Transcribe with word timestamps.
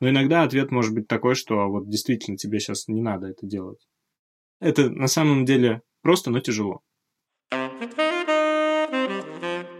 Но 0.00 0.08
иногда 0.08 0.42
ответ 0.42 0.70
может 0.70 0.94
быть 0.94 1.08
такой, 1.08 1.34
что 1.34 1.68
вот 1.68 1.88
действительно 1.88 2.38
тебе 2.38 2.58
сейчас 2.58 2.88
не 2.88 3.02
надо 3.02 3.28
это 3.28 3.46
делать. 3.46 3.86
Это 4.58 4.88
на 4.88 5.08
самом 5.08 5.44
деле 5.44 5.82
просто, 6.02 6.30
но 6.30 6.40
тяжело. 6.40 6.80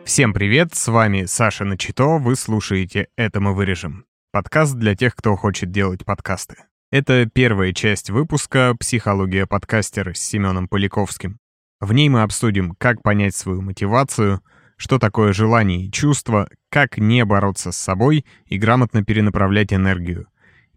Всем 0.04 0.34
привет, 0.34 0.74
с 0.74 0.88
вами 0.88 1.24
Саша 1.24 1.64
Начито, 1.64 2.18
вы 2.18 2.36
слушаете 2.36 3.08
«Это 3.16 3.40
мы 3.40 3.54
вырежем». 3.54 4.04
Подкаст 4.32 4.74
для 4.74 4.94
тех, 4.94 5.16
кто 5.16 5.36
хочет 5.36 5.70
делать 5.70 6.04
подкасты. 6.04 6.56
Это 6.90 7.26
первая 7.32 7.72
часть 7.72 8.10
выпуска 8.10 8.74
«Психология 8.78 9.46
подкастера» 9.46 10.12
с 10.12 10.18
Семеном 10.18 10.68
Поляковским. 10.68 11.38
В 11.80 11.92
ней 11.94 12.08
мы 12.10 12.22
обсудим, 12.22 12.74
как 12.76 13.02
понять 13.02 13.34
свою 13.34 13.62
мотивацию, 13.62 14.42
что 14.80 14.98
такое 14.98 15.34
желание 15.34 15.84
и 15.84 15.92
чувство, 15.92 16.48
как 16.70 16.96
не 16.96 17.26
бороться 17.26 17.70
с 17.70 17.76
собой 17.76 18.24
и 18.46 18.56
грамотно 18.56 19.04
перенаправлять 19.04 19.74
энергию. 19.74 20.26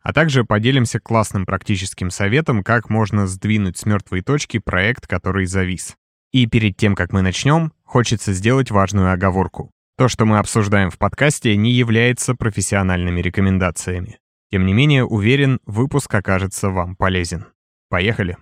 А 0.02 0.12
также 0.12 0.44
поделимся 0.44 1.00
классным 1.00 1.46
практическим 1.46 2.10
советом, 2.10 2.66
как 2.66 2.90
можно 2.90 3.28
сдвинуть 3.28 3.78
с 3.78 3.86
мертвой 3.86 4.22
точки 4.22 4.60
проект, 4.60 5.08
который 5.08 5.46
завис. 5.46 5.96
И 6.34 6.48
перед 6.48 6.76
тем, 6.76 6.96
как 6.96 7.14
мы 7.14 7.22
начнем, 7.22 7.72
хочется 7.86 8.34
сделать 8.34 8.72
важную 8.72 9.10
оговорку. 9.10 9.72
То, 9.98 10.10
что 10.10 10.26
мы 10.26 10.38
обсуждаем 10.38 10.90
в 10.90 10.98
подкасте, 10.98 11.56
не 11.56 11.72
является 11.72 12.36
профессиональными 12.36 13.22
рекомендациями. 13.22 14.20
Тем 14.52 14.66
не 14.66 14.74
менее, 14.74 15.06
уверен, 15.06 15.62
выпуск 15.66 16.14
окажется 16.14 16.70
вам 16.70 16.98
полезен. 16.98 17.46
Поехали! 17.90 18.36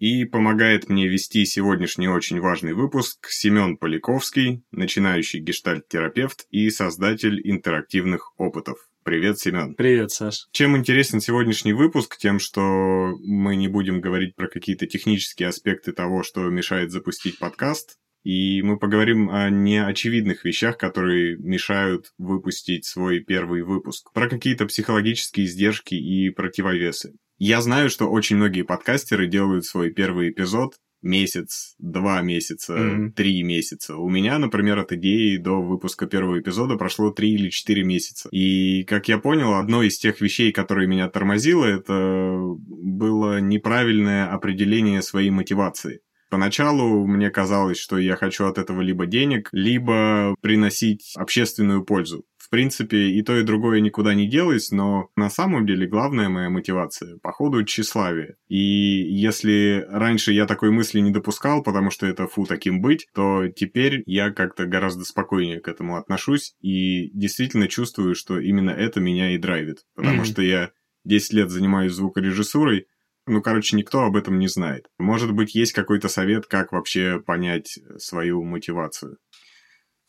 И 0.00 0.24
помогает 0.24 0.88
мне 0.88 1.06
вести 1.08 1.44
сегодняшний 1.44 2.08
очень 2.08 2.40
важный 2.40 2.72
выпуск 2.72 3.28
Семен 3.28 3.76
Поляковский, 3.76 4.64
начинающий 4.72 5.40
гештальт-терапевт 5.40 6.46
и 6.50 6.70
создатель 6.70 7.38
интерактивных 7.44 8.32
опытов. 8.38 8.78
Привет, 9.04 9.38
Семен. 9.38 9.74
Привет, 9.74 10.10
Саш. 10.10 10.48
Чем 10.52 10.74
интересен 10.74 11.20
сегодняшний 11.20 11.74
выпуск? 11.74 12.16
Тем, 12.16 12.38
что 12.38 13.14
мы 13.22 13.56
не 13.56 13.68
будем 13.68 14.00
говорить 14.00 14.36
про 14.36 14.48
какие-то 14.48 14.86
технические 14.86 15.50
аспекты 15.50 15.92
того, 15.92 16.22
что 16.22 16.48
мешает 16.48 16.90
запустить 16.90 17.38
подкаст, 17.38 17.98
и 18.24 18.62
мы 18.62 18.78
поговорим 18.78 19.28
о 19.28 19.50
неочевидных 19.50 20.46
вещах, 20.46 20.78
которые 20.78 21.36
мешают 21.36 22.12
выпустить 22.16 22.86
свой 22.86 23.20
первый 23.20 23.62
выпуск. 23.62 24.10
Про 24.14 24.30
какие-то 24.30 24.64
психологические 24.64 25.44
издержки 25.44 25.94
и 25.94 26.30
противовесы. 26.30 27.16
Я 27.40 27.62
знаю, 27.62 27.88
что 27.88 28.06
очень 28.06 28.36
многие 28.36 28.62
подкастеры 28.62 29.26
делают 29.26 29.64
свой 29.64 29.90
первый 29.90 30.28
эпизод 30.28 30.74
месяц, 31.00 31.74
два 31.78 32.20
месяца, 32.20 32.74
mm-hmm. 32.74 33.12
три 33.12 33.42
месяца. 33.42 33.96
У 33.96 34.10
меня, 34.10 34.38
например, 34.38 34.78
от 34.78 34.92
идеи 34.92 35.38
до 35.38 35.62
выпуска 35.62 36.06
первого 36.06 36.38
эпизода 36.38 36.76
прошло 36.76 37.10
три 37.10 37.32
или 37.32 37.48
четыре 37.48 37.82
месяца. 37.82 38.28
И, 38.30 38.84
как 38.84 39.08
я 39.08 39.16
понял, 39.16 39.54
одной 39.54 39.86
из 39.86 39.96
тех 39.96 40.20
вещей, 40.20 40.52
которые 40.52 40.86
меня 40.86 41.08
тормозило, 41.08 41.64
это 41.64 42.38
было 42.58 43.40
неправильное 43.40 44.30
определение 44.30 45.00
своей 45.00 45.30
мотивации. 45.30 46.00
Поначалу 46.28 47.06
мне 47.06 47.30
казалось, 47.30 47.78
что 47.78 47.96
я 47.96 48.16
хочу 48.16 48.44
от 48.44 48.58
этого 48.58 48.82
либо 48.82 49.06
денег, 49.06 49.48
либо 49.52 50.34
приносить 50.42 51.14
общественную 51.16 51.84
пользу. 51.84 52.26
В 52.50 52.52
принципе, 52.52 53.10
и 53.10 53.22
то, 53.22 53.38
и 53.38 53.44
другое 53.44 53.78
никуда 53.78 54.12
не 54.12 54.28
делось, 54.28 54.72
но 54.72 55.08
на 55.14 55.30
самом 55.30 55.66
деле 55.66 55.86
главная 55.86 56.28
моя 56.28 56.50
мотивация, 56.50 57.16
походу, 57.22 57.62
тщеславие. 57.62 58.38
И 58.48 58.56
если 58.56 59.86
раньше 59.88 60.32
я 60.32 60.46
такой 60.46 60.72
мысли 60.72 60.98
не 60.98 61.12
допускал, 61.12 61.62
потому 61.62 61.92
что 61.92 62.08
это 62.08 62.26
фу 62.26 62.46
таким 62.46 62.80
быть, 62.82 63.06
то 63.14 63.46
теперь 63.46 64.02
я 64.06 64.32
как-то 64.32 64.66
гораздо 64.66 65.04
спокойнее 65.04 65.60
к 65.60 65.68
этому 65.68 65.96
отношусь 65.96 66.56
и 66.60 67.12
действительно 67.16 67.68
чувствую, 67.68 68.16
что 68.16 68.40
именно 68.40 68.70
это 68.70 68.98
меня 68.98 69.32
и 69.32 69.38
драйвит. 69.38 69.84
Потому 69.94 70.22
mm-hmm. 70.22 70.32
что 70.32 70.42
я 70.42 70.72
10 71.04 71.32
лет 71.32 71.50
занимаюсь 71.50 71.92
звукорежиссурой, 71.92 72.88
ну, 73.28 73.42
короче, 73.42 73.76
никто 73.76 74.00
об 74.02 74.16
этом 74.16 74.40
не 74.40 74.48
знает. 74.48 74.86
Может 74.98 75.30
быть, 75.32 75.54
есть 75.54 75.72
какой-то 75.72 76.08
совет, 76.08 76.46
как 76.46 76.72
вообще 76.72 77.20
понять 77.20 77.78
свою 77.98 78.42
мотивацию? 78.42 79.18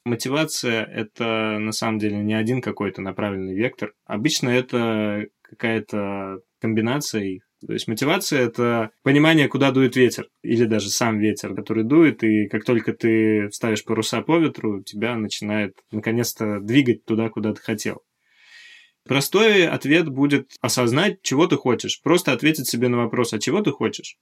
Мотивация— 0.03 0.83
это 0.93 1.57
на 1.59 1.71
самом 1.71 1.99
деле 1.99 2.17
не 2.17 2.33
один 2.33 2.61
какой-то 2.61 3.01
направленный 3.01 3.55
вектор. 3.55 3.93
Обычно 4.05 4.49
это 4.49 5.27
какая-то 5.41 6.39
комбинация 6.59 7.23
их. 7.23 7.43
То 7.65 7.73
есть 7.73 7.87
мотивация— 7.87 8.39
это 8.41 8.89
понимание, 9.03 9.47
куда 9.47 9.71
дует 9.71 9.95
ветер, 9.95 10.27
или 10.41 10.65
даже 10.65 10.89
сам 10.89 11.19
ветер, 11.19 11.53
который 11.53 11.83
дует, 11.83 12.23
и 12.23 12.47
как 12.47 12.65
только 12.65 12.93
ты 12.93 13.49
ставишь 13.51 13.83
паруса 13.83 14.21
по 14.21 14.39
ветру, 14.39 14.81
тебя 14.81 15.15
начинает 15.15 15.75
наконец-то 15.91 16.59
двигать 16.59 17.05
туда, 17.05 17.29
куда 17.29 17.53
ты 17.53 17.61
хотел. 17.61 18.01
Простой 19.03 19.67
ответ 19.67 20.09
будет 20.09 20.51
осознать, 20.61 21.21
чего 21.21 21.45
ты 21.45 21.57
хочешь. 21.57 22.01
Просто 22.01 22.31
ответить 22.33 22.67
себе 22.67 22.87
на 22.87 22.97
вопрос, 22.97 23.33
а 23.33 23.39
чего 23.39 23.61
ты 23.61 23.71
хочешь? 23.71 24.17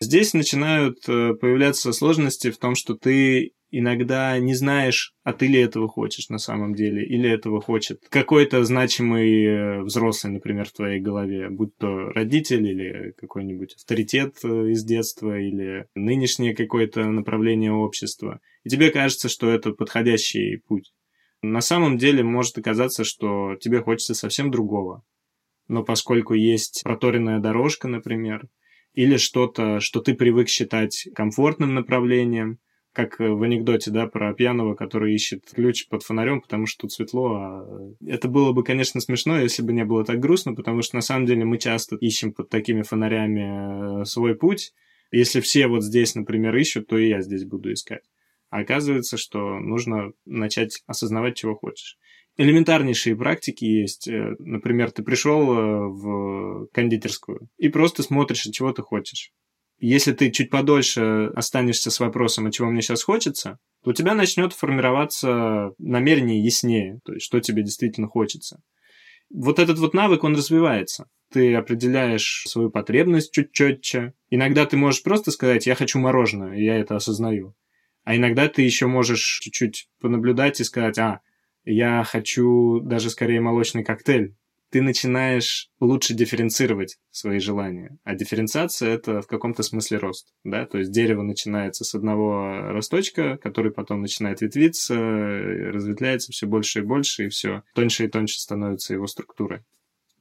Здесь 0.00 0.32
начинают 0.32 0.98
э, 1.08 1.34
появляться 1.34 1.92
сложности 1.92 2.52
в 2.52 2.58
том, 2.58 2.76
что 2.76 2.94
ты 2.94 3.52
иногда 3.70 4.38
не 4.38 4.54
знаешь, 4.54 5.14
а 5.24 5.32
ты 5.32 5.46
ли 5.46 5.60
этого 5.60 5.88
хочешь 5.88 6.28
на 6.28 6.38
самом 6.38 6.74
деле, 6.74 7.04
или 7.04 7.30
этого 7.30 7.60
хочет 7.60 8.02
какой-то 8.08 8.64
значимый 8.64 9.44
э, 9.44 9.82
взрослый, 9.82 10.32
например, 10.32 10.66
в 10.66 10.72
твоей 10.72 11.00
голове, 11.00 11.48
будь 11.50 11.76
то 11.76 12.10
родитель 12.10 12.66
или 12.66 13.12
какой-нибудь 13.18 13.74
авторитет 13.74 14.36
э, 14.44 14.70
из 14.70 14.84
детства, 14.84 15.38
или 15.38 15.86
нынешнее 15.94 16.54
какое-то 16.54 17.04
направление 17.04 17.72
общества. 17.72 18.40
И 18.64 18.70
тебе 18.70 18.90
кажется, 18.90 19.28
что 19.28 19.50
это 19.50 19.72
подходящий 19.72 20.56
путь. 20.56 20.92
На 21.42 21.60
самом 21.60 21.98
деле 21.98 22.22
может 22.22 22.58
оказаться, 22.58 23.04
что 23.04 23.56
тебе 23.60 23.80
хочется 23.80 24.14
совсем 24.14 24.50
другого. 24.50 25.04
Но 25.68 25.84
поскольку 25.84 26.34
есть 26.34 26.80
проторенная 26.82 27.38
дорожка, 27.38 27.86
например, 27.86 28.48
или 28.94 29.16
что-то, 29.16 29.80
что 29.80 30.00
ты 30.00 30.14
привык 30.14 30.48
считать 30.48 31.06
комфортным 31.14 31.74
направлением, 31.74 32.58
как 32.92 33.18
в 33.18 33.42
анекдоте, 33.42 33.90
да, 33.90 34.06
про 34.06 34.32
пьяного, 34.34 34.74
который 34.74 35.14
ищет 35.14 35.44
ключ 35.54 35.86
под 35.88 36.02
фонарем, 36.02 36.40
потому 36.40 36.66
что 36.66 36.82
тут 36.82 36.92
светло. 36.92 37.34
А 37.34 37.94
это 38.06 38.28
было 38.28 38.52
бы, 38.52 38.64
конечно, 38.64 39.00
смешно, 39.00 39.38
если 39.38 39.62
бы 39.62 39.72
не 39.72 39.84
было 39.84 40.04
так 40.04 40.18
грустно, 40.18 40.54
потому 40.54 40.82
что 40.82 40.96
на 40.96 41.02
самом 41.02 41.26
деле 41.26 41.44
мы 41.44 41.58
часто 41.58 41.96
ищем 41.96 42.32
под 42.32 42.48
такими 42.48 42.82
фонарями 42.82 44.02
э, 44.02 44.04
свой 44.04 44.34
путь. 44.34 44.72
Если 45.10 45.40
все 45.40 45.68
вот 45.68 45.84
здесь, 45.84 46.14
например, 46.14 46.56
ищут, 46.56 46.88
то 46.88 46.98
и 46.98 47.08
я 47.08 47.22
здесь 47.22 47.44
буду 47.44 47.72
искать. 47.72 48.02
А 48.50 48.60
оказывается, 48.60 49.16
что 49.16 49.58
нужно 49.58 50.12
начать 50.24 50.82
осознавать, 50.86 51.36
чего 51.36 51.54
хочешь. 51.54 51.98
Элементарнейшие 52.36 53.16
практики 53.16 53.64
есть. 53.64 54.08
Э, 54.08 54.36
например, 54.38 54.90
ты 54.90 55.02
пришел 55.02 55.52
э, 55.52 55.88
в 55.88 56.66
кондитерскую 56.72 57.48
и 57.58 57.68
просто 57.68 58.02
смотришь, 58.02 58.42
чего 58.42 58.72
ты 58.72 58.82
хочешь. 58.82 59.32
Если 59.78 60.12
ты 60.12 60.30
чуть 60.30 60.50
подольше 60.50 61.30
останешься 61.36 61.90
с 61.90 62.00
вопросом, 62.00 62.46
а 62.46 62.50
чего 62.50 62.68
мне 62.68 62.82
сейчас 62.82 63.04
хочется, 63.04 63.58
то 63.84 63.90
у 63.90 63.92
тебя 63.92 64.14
начнет 64.14 64.52
формироваться 64.52 65.72
намерение 65.78 66.42
яснее, 66.42 67.00
то 67.04 67.12
есть 67.12 67.24
что 67.24 67.38
тебе 67.40 67.62
действительно 67.62 68.08
хочется. 68.08 68.60
Вот 69.30 69.58
этот 69.58 69.78
вот 69.78 69.94
навык, 69.94 70.24
он 70.24 70.34
развивается. 70.34 71.08
Ты 71.30 71.54
определяешь 71.54 72.44
свою 72.46 72.70
потребность 72.70 73.32
чуть 73.32 73.52
четче. 73.52 74.14
Иногда 74.30 74.64
ты 74.66 74.76
можешь 74.76 75.02
просто 75.02 75.30
сказать, 75.30 75.66
я 75.66 75.74
хочу 75.74 75.98
мороженое, 75.98 76.56
и 76.56 76.64
я 76.64 76.76
это 76.76 76.96
осознаю. 76.96 77.54
А 78.04 78.16
иногда 78.16 78.48
ты 78.48 78.62
еще 78.62 78.86
можешь 78.86 79.40
чуть-чуть 79.42 79.90
понаблюдать 80.00 80.60
и 80.60 80.64
сказать, 80.64 80.98
а, 80.98 81.20
я 81.64 82.02
хочу 82.04 82.80
даже 82.80 83.10
скорее 83.10 83.40
молочный 83.40 83.84
коктейль, 83.84 84.34
ты 84.70 84.82
начинаешь 84.82 85.70
лучше 85.80 86.14
дифференцировать 86.14 86.98
свои 87.10 87.38
желания. 87.38 87.98
А 88.04 88.14
дифференциация— 88.14 88.88
это 88.94 89.22
в 89.22 89.26
каком-то 89.26 89.62
смысле 89.62 89.98
рост, 89.98 90.28
да, 90.44 90.66
то 90.66 90.78
есть 90.78 90.92
дерево 90.92 91.22
начинается 91.22 91.84
с 91.84 91.94
одного 91.94 92.72
росточка, 92.72 93.38
который 93.38 93.72
потом 93.72 94.02
начинает 94.02 94.40
ветвиться, 94.40 94.94
разветвляется 94.94 96.32
все 96.32 96.46
больше 96.46 96.80
и 96.80 96.82
больше, 96.82 97.26
и 97.26 97.28
все 97.28 97.62
тоньше 97.74 98.04
и 98.04 98.08
тоньше 98.08 98.40
становится 98.40 98.94
его 98.94 99.06
структура. 99.06 99.64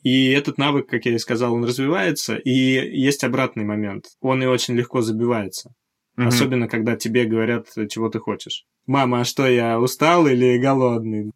И 0.04 0.30
этот 0.30 0.58
навык, 0.58 0.88
как 0.88 1.06
я 1.06 1.16
и 1.16 1.20
сказал, 1.20 1.54
он 1.54 1.66
развивается, 1.66 2.36
и 2.36 2.52
есть 2.52 3.24
обратный 3.24 3.66
момент. 3.66 4.06
Он 4.22 4.42
и 4.42 4.46
очень 4.46 4.76
легко 4.76 5.02
забивается. 5.02 5.74
Mm-hmm. 6.18 6.28
Особенно, 6.28 6.68
когда 6.68 6.96
тебе 6.96 7.26
говорят, 7.26 7.68
чего 7.90 8.10
ты 8.10 8.20
хочешь. 8.20 8.66
Мама, 8.86 9.22
а 9.22 9.26
что, 9.26 9.48
я 9.48 9.80
устал 9.80 10.28
или 10.28 10.58
голодный? 10.58 11.32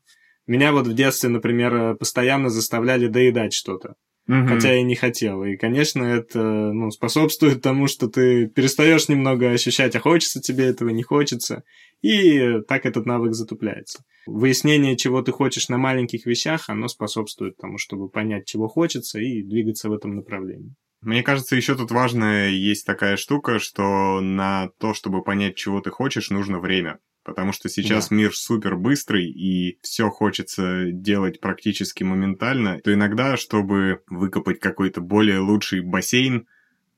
Меня 0.47 0.71
вот 0.71 0.87
в 0.87 0.93
детстве, 0.93 1.29
например, 1.29 1.73
э, 1.75 1.95
постоянно 1.95 2.49
заставляли 2.49 3.07
доедать 3.07 3.53
что-то. 3.53 3.95
Угу. 4.27 4.47
Хотя 4.47 4.73
я 4.73 4.83
не 4.83 4.95
хотел. 4.95 5.43
И, 5.43 5.57
конечно, 5.57 6.03
это 6.03 6.39
ну, 6.39 6.91
способствует 6.91 7.61
тому, 7.61 7.87
что 7.87 8.07
ты 8.07 8.47
перестаешь 8.47 9.09
немного 9.09 9.51
ощущать, 9.51 9.95
а 9.95 9.99
хочется 9.99 10.39
тебе 10.39 10.65
этого, 10.65 10.89
не 10.89 11.03
хочется. 11.03 11.63
И 12.01 12.61
так 12.67 12.85
этот 12.85 13.05
навык 13.05 13.33
затупляется. 13.33 14.03
Выяснение, 14.25 14.95
чего 14.95 15.21
ты 15.21 15.31
хочешь 15.31 15.69
на 15.69 15.77
маленьких 15.77 16.25
вещах, 16.25 16.69
оно 16.69 16.87
способствует 16.87 17.57
тому, 17.57 17.77
чтобы 17.77 18.09
понять, 18.09 18.45
чего 18.45 18.67
хочется, 18.67 19.19
и 19.19 19.41
двигаться 19.43 19.89
в 19.89 19.93
этом 19.93 20.15
направлении. 20.15 20.75
Мне 21.01 21.23
кажется, 21.23 21.55
еще 21.55 21.75
тут 21.75 21.89
важная 21.89 22.49
есть 22.49 22.85
такая 22.85 23.17
штука, 23.17 23.57
что 23.57 24.21
на 24.21 24.69
то, 24.77 24.93
чтобы 24.93 25.23
понять, 25.23 25.55
чего 25.55 25.81
ты 25.81 25.89
хочешь, 25.89 26.29
нужно 26.29 26.59
время. 26.59 26.99
Потому 27.23 27.51
что 27.51 27.69
сейчас 27.69 28.09
да. 28.09 28.15
мир 28.15 28.35
супер 28.35 28.75
быстрый, 28.75 29.29
и 29.29 29.77
все 29.81 30.09
хочется 30.09 30.91
делать 30.91 31.39
практически 31.39 32.03
моментально, 32.03 32.79
то 32.79 32.93
иногда, 32.93 33.37
чтобы 33.37 34.01
выкопать 34.09 34.59
какой-то 34.59 35.01
более 35.01 35.39
лучший 35.39 35.81
бассейн, 35.81 36.47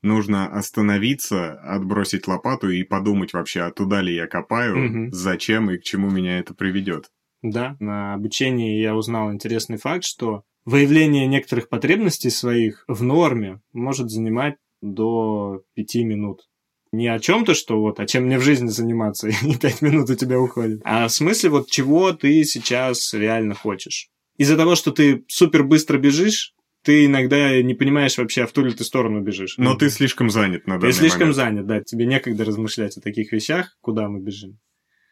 нужно 0.00 0.46
остановиться, 0.46 1.52
отбросить 1.60 2.26
лопату 2.26 2.70
и 2.70 2.84
подумать 2.84 3.32
вообще, 3.32 3.62
а 3.62 3.70
туда 3.70 4.00
ли 4.00 4.14
я 4.14 4.26
копаю, 4.26 5.06
угу. 5.06 5.12
зачем 5.12 5.70
и 5.70 5.78
к 5.78 5.82
чему 5.82 6.10
меня 6.10 6.38
это 6.38 6.54
приведет. 6.54 7.10
Да, 7.42 7.76
на 7.78 8.14
обучении 8.14 8.80
я 8.80 8.94
узнал 8.94 9.30
интересный 9.32 9.76
факт, 9.76 10.04
что 10.04 10.44
выявление 10.64 11.26
некоторых 11.26 11.68
потребностей 11.68 12.30
своих 12.30 12.84
в 12.88 13.02
норме 13.02 13.60
может 13.72 14.10
занимать 14.10 14.56
до 14.80 15.62
пяти 15.74 16.04
минут. 16.04 16.48
Не 16.94 17.08
о 17.08 17.18
чем-то, 17.18 17.54
что 17.54 17.80
вот, 17.80 18.00
а 18.00 18.06
чем 18.06 18.24
мне 18.24 18.38
в 18.38 18.42
жизни 18.42 18.68
заниматься, 18.68 19.28
и 19.42 19.56
пять 19.56 19.82
минут 19.82 20.10
у 20.10 20.14
тебя 20.14 20.38
уходит, 20.40 20.80
а 20.84 21.08
в 21.08 21.12
смысле 21.12 21.50
вот 21.50 21.70
чего 21.70 22.12
ты 22.12 22.44
сейчас 22.44 23.14
реально 23.14 23.54
хочешь. 23.54 24.08
Из-за 24.36 24.56
того, 24.56 24.74
что 24.74 24.90
ты 24.90 25.24
супер 25.28 25.64
быстро 25.64 25.98
бежишь, 25.98 26.54
ты 26.82 27.06
иногда 27.06 27.62
не 27.62 27.74
понимаешь 27.74 28.18
вообще, 28.18 28.42
а 28.42 28.46
в 28.46 28.52
ту 28.52 28.64
ли 28.64 28.72
ты 28.72 28.84
сторону 28.84 29.22
бежишь. 29.22 29.54
Но 29.56 29.74
ты 29.74 29.88
слишком 29.88 30.28
занят 30.28 30.66
на 30.66 30.74
данный 30.78 30.92
Ты 30.92 30.98
слишком 30.98 31.20
момент. 31.20 31.36
занят, 31.36 31.66
да. 31.66 31.80
Тебе 31.80 32.04
некогда 32.04 32.44
размышлять 32.44 32.96
о 32.96 33.00
таких 33.00 33.32
вещах, 33.32 33.76
куда 33.80 34.08
мы 34.08 34.20
бежим. 34.20 34.58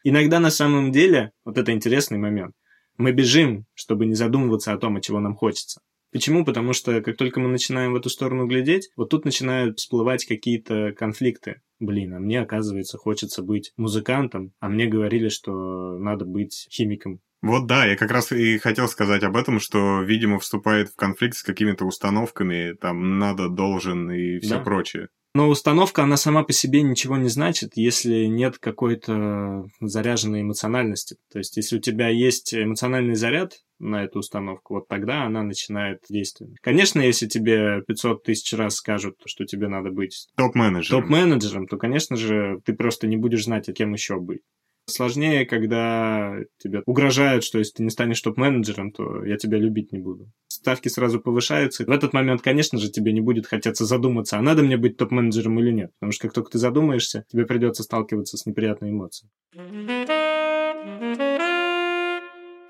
Иногда 0.05 0.39
на 0.39 0.51
самом 0.51 0.93
деле, 0.93 1.31
вот 1.45 1.57
это 1.57 1.73
интересный 1.73 2.19
момент, 2.19 2.55
мы 2.99 3.13
бежим, 3.13 3.65
чтобы 3.75 4.05
не 4.05 4.15
задумываться 4.15 4.73
о 4.73 4.79
том, 4.79 4.97
от 4.97 5.05
чего 5.05 5.19
нам 5.21 5.35
хочется. 5.35 5.81
Почему? 6.13 6.45
Потому 6.45 6.75
что 6.75 7.01
как 7.01 7.17
только 7.17 7.41
мы 7.41 7.49
начинаем 7.49 7.93
в 7.93 7.97
эту 7.97 8.11
сторону 8.11 8.47
глядеть, 8.47 8.91
вот 8.97 9.09
тут 9.09 9.25
начинают 9.25 9.79
всплывать 9.79 10.27
какие-то 10.27 10.93
конфликты. 10.93 11.63
Блин, 11.83 12.15
а 12.15 12.21
мне, 12.21 12.41
оказывается, 12.41 12.97
хочется 12.97 13.43
быть 13.43 13.73
музыкантом, 13.77 14.53
а 14.61 14.69
мне 14.69 14.87
говорили, 14.87 15.29
что 15.29 15.99
надо 15.99 16.25
быть 16.25 16.69
химиком. 16.71 17.19
Вот 17.43 17.67
да, 17.67 17.85
я 17.87 17.97
как 17.97 18.13
раз 18.13 18.31
и 18.31 18.57
хотел 18.59 18.87
сказать 18.87 19.25
об 19.25 19.37
этом, 19.37 19.59
что, 19.59 20.01
видимо, 20.03 20.39
вступает 20.39 20.91
в 20.91 20.95
конфликт 20.95 21.37
с 21.37 21.43
какими-то 21.43 21.85
установками, 21.85 22.75
там, 22.75 23.19
надо, 23.19 23.49
должен 23.49 24.13
и 24.13 24.39
все 24.39 24.59
да. 24.59 24.61
прочее. 24.61 25.09
Но 25.35 25.49
установка, 25.49 26.03
она 26.03 26.19
сама 26.19 26.45
по 26.45 26.53
себе 26.53 26.83
ничего 26.83 27.17
не 27.17 27.29
значит, 27.29 27.73
если 27.75 28.27
нет 28.27 28.59
какой-то 28.59 29.65
заряженной 29.81 30.43
эмоциональности. 30.43 31.17
То 31.33 31.39
есть, 31.39 31.57
если 31.57 31.79
у 31.79 31.81
тебя 31.81 32.09
есть 32.09 32.53
эмоциональный 32.55 33.15
заряд 33.15 33.55
на 33.79 34.05
эту 34.05 34.19
установку, 34.19 34.75
вот 34.75 34.89
тогда 34.89 35.25
она 35.25 35.43
начинает 35.43 36.01
действовать. 36.11 36.57
Конечно, 36.61 37.01
если 37.01 37.27
тебе 37.27 37.83
500 37.87 38.23
тысяч 38.23 38.53
раз 38.53 38.75
скажут, 38.77 39.17
что 39.25 39.47
тебе 39.47 39.69
надо 39.69 39.91
быть 39.91 40.29
топ-менеджером, 40.37 41.03
топ-менеджером 41.03 41.67
то, 41.67 41.79
конечно 41.79 42.17
же, 42.17 42.61
ты 42.65 42.75
просто 42.75 43.07
не 43.07 43.17
будешь 43.17 43.45
знать, 43.45 43.69
а 43.71 43.73
кем 43.73 43.95
еще 43.95 44.21
быть. 44.21 44.43
Сложнее, 44.87 45.47
когда 45.47 46.37
тебе 46.59 46.83
угрожают, 46.87 47.45
что 47.45 47.59
если 47.59 47.75
ты 47.75 47.83
не 47.85 47.91
станешь 47.91 48.21
топ-менеджером, 48.21 48.91
то 48.91 49.25
я 49.25 49.37
тебя 49.37 49.57
любить 49.57 49.93
не 49.93 49.99
буду. 49.99 50.29
Ставки 50.63 50.87
сразу 50.87 51.19
повышаются. 51.19 51.85
В 51.85 51.91
этот 51.91 52.13
момент, 52.13 52.41
конечно 52.41 52.79
же, 52.79 52.89
тебе 52.89 53.13
не 53.13 53.21
будет 53.21 53.49
хотеться 53.49 53.85
задуматься, 53.85 54.39
а 54.39 54.43
надо 54.43 54.63
мне 54.63 54.77
быть 54.77 54.97
топ-менеджером 54.97 55.59
или 55.59 55.73
нет. 55.73 55.91
Потому 55.99 56.13
что 56.13 56.29
как 56.29 56.35
только 56.35 56.53
ты 56.53 56.59
задумаешься, 56.59 57.25
тебе 57.33 57.47
придется 57.47 57.83
сталкиваться 57.83 58.37
с 58.37 58.47
неприятной 58.47 58.91
эмоцией. 58.91 59.29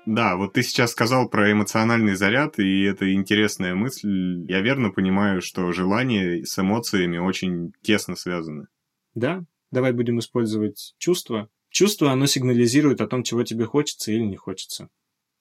Да, 0.07 0.37
вот 0.37 0.53
ты 0.53 0.63
сейчас 0.63 0.89
сказал 0.89 1.29
про 1.29 1.51
эмоциональный 1.51 2.15
заряд, 2.15 2.57
и 2.57 2.81
это 2.81 3.13
интересная 3.13 3.75
мысль. 3.75 4.43
Я 4.49 4.61
верно 4.61 4.89
понимаю, 4.89 5.43
что 5.43 5.71
желание 5.71 6.43
с 6.47 6.57
эмоциями 6.57 7.19
очень 7.19 7.73
тесно 7.83 8.15
связаны. 8.15 8.65
Да, 9.13 9.43
давай 9.69 9.91
будем 9.91 10.17
использовать 10.17 10.95
чувства 10.97 11.47
Чувство, 11.73 12.11
оно 12.11 12.27
сигнализирует 12.27 13.01
о 13.01 13.07
том, 13.07 13.23
чего 13.23 13.41
тебе 13.41 13.65
хочется 13.65 14.11
или 14.11 14.21
не 14.21 14.35
хочется. 14.35 14.89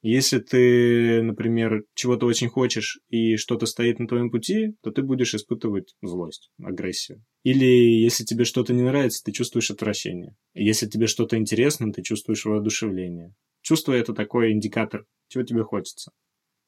Если 0.02 0.40
ты, 0.40 1.22
например, 1.22 1.84
чего-то 1.94 2.26
очень 2.26 2.48
хочешь 2.48 3.00
и 3.08 3.36
что-то 3.36 3.66
стоит 3.66 4.00
на 4.00 4.08
твоем 4.08 4.30
пути, 4.30 4.74
то 4.82 4.90
ты 4.90 5.02
будешь 5.02 5.34
испытывать 5.34 5.94
злость, 6.02 6.50
агрессию. 6.60 7.24
Или 7.44 7.64
если 7.64 8.24
тебе 8.24 8.44
что-то 8.44 8.74
не 8.74 8.82
нравится, 8.82 9.22
ты 9.24 9.30
чувствуешь 9.30 9.70
отвращение. 9.70 10.34
Если 10.54 10.86
тебе 10.86 11.06
что-то 11.06 11.36
интересно, 11.36 11.92
ты 11.92 12.02
чувствуешь 12.02 12.44
воодушевление. 12.44 13.32
Чувство– 13.60 13.92
это 13.94 14.12
такой 14.12 14.50
индикатор, 14.52 15.06
чего 15.28 15.44
тебе 15.44 15.62
хочется. 15.62 16.10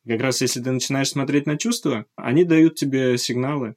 как 0.07 0.21
раз 0.21 0.41
если 0.41 0.63
ты 0.63 0.71
начинаешь 0.71 1.09
смотреть 1.09 1.47
на 1.47 1.59
чувства, 1.59 2.07
они 2.15 2.45
дают 2.45 2.77
тебе 2.77 3.19
сигналы. 3.19 3.75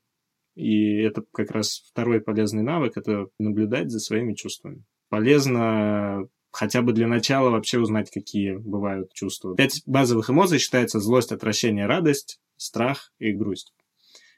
И 0.56 0.98
это 0.98 1.24
как 1.34 1.50
раз 1.50 1.84
второй 1.90 2.22
полезный 2.22 2.64
навык– 2.64 2.94
это 2.96 3.28
наблюдать 3.40 3.90
за 3.90 4.00
своими 4.00 4.36
чувствами 4.36 4.86
полезно 5.10 6.28
хотя 6.52 6.82
бы 6.82 6.94
для 6.94 7.08
начала 7.08 7.50
вообще 7.50 7.80
узнать, 7.80 8.12
какие 8.12 8.56
бывают 8.56 9.14
чувства. 9.14 9.56
Пять 9.56 9.82
базовых 9.86 10.30
эмоций 10.30 10.60
считается 10.60 11.00
злость, 11.00 11.32
отвращение, 11.32 11.86
радость, 11.86 12.40
страх 12.58 13.12
и 13.20 13.32
грусть. 13.32 13.74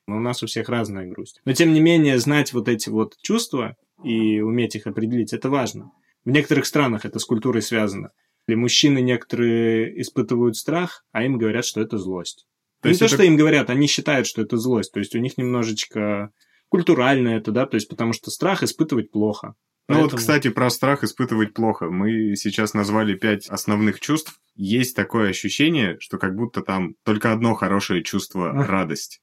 Но 0.08 0.18
у 0.18 0.20
нас 0.20 0.42
у 0.42 0.48
всех 0.48 0.70
разная 0.70 1.08
грусть. 1.08 1.42
Но 1.46 1.54
тем 1.54 1.74
не 1.74 1.80
менее, 1.80 2.18
знать 2.18 2.52
вот 2.54 2.68
эти 2.68 2.90
вот 2.90 3.16
чувства 3.22 3.76
и 4.04 4.42
уметь 4.42 4.76
их 4.76 4.88
определить, 4.88 5.34
это 5.34 5.50
важно. 5.50 5.92
В 6.26 6.30
некоторых 6.30 6.66
странах 6.66 7.06
это 7.06 7.20
с 7.20 7.26
культурой 7.26 7.62
связано. 7.62 8.12
И 8.48 8.56
мужчины 8.56 9.00
некоторые 9.02 10.02
испытывают 10.02 10.58
страх, 10.58 11.06
а 11.12 11.24
им 11.24 11.38
говорят, 11.38 11.66
что 11.66 11.82
это 11.82 11.98
злость. 11.98 12.48
То 12.82 12.90
не 12.90 12.96
то, 12.96 13.06
это... 13.06 13.14
что 13.14 13.24
им 13.24 13.36
говорят, 13.36 13.70
они 13.70 13.88
считают, 13.88 14.26
что 14.26 14.42
это 14.42 14.58
злость. 14.58 14.92
То 14.92 15.00
есть 15.00 15.16
у 15.16 15.20
них 15.20 15.38
немножечко 15.38 16.32
культурально 16.70 17.30
это, 17.30 17.52
да, 17.52 17.66
то 17.66 17.76
есть 17.76 17.88
потому 17.88 18.14
что 18.14 18.32
страх 18.32 18.64
испытывать 18.64 19.12
плохо. 19.12 19.56
Ну 19.90 20.02
вот, 20.02 20.14
кстати, 20.14 20.50
про 20.50 20.70
страх 20.70 21.04
испытывать 21.04 21.54
плохо. 21.54 21.90
Мы 21.90 22.36
сейчас 22.36 22.74
назвали 22.74 23.16
пять 23.16 23.48
основных 23.48 24.00
чувств. 24.00 24.40
Есть 24.56 24.96
такое 24.96 25.30
ощущение, 25.30 25.98
что 26.00 26.18
как 26.18 26.36
будто 26.36 26.62
там 26.62 26.94
только 27.04 27.32
одно 27.32 27.56
хорошее 27.56 28.04
чувство– 28.04 28.52
радость. 28.68 29.20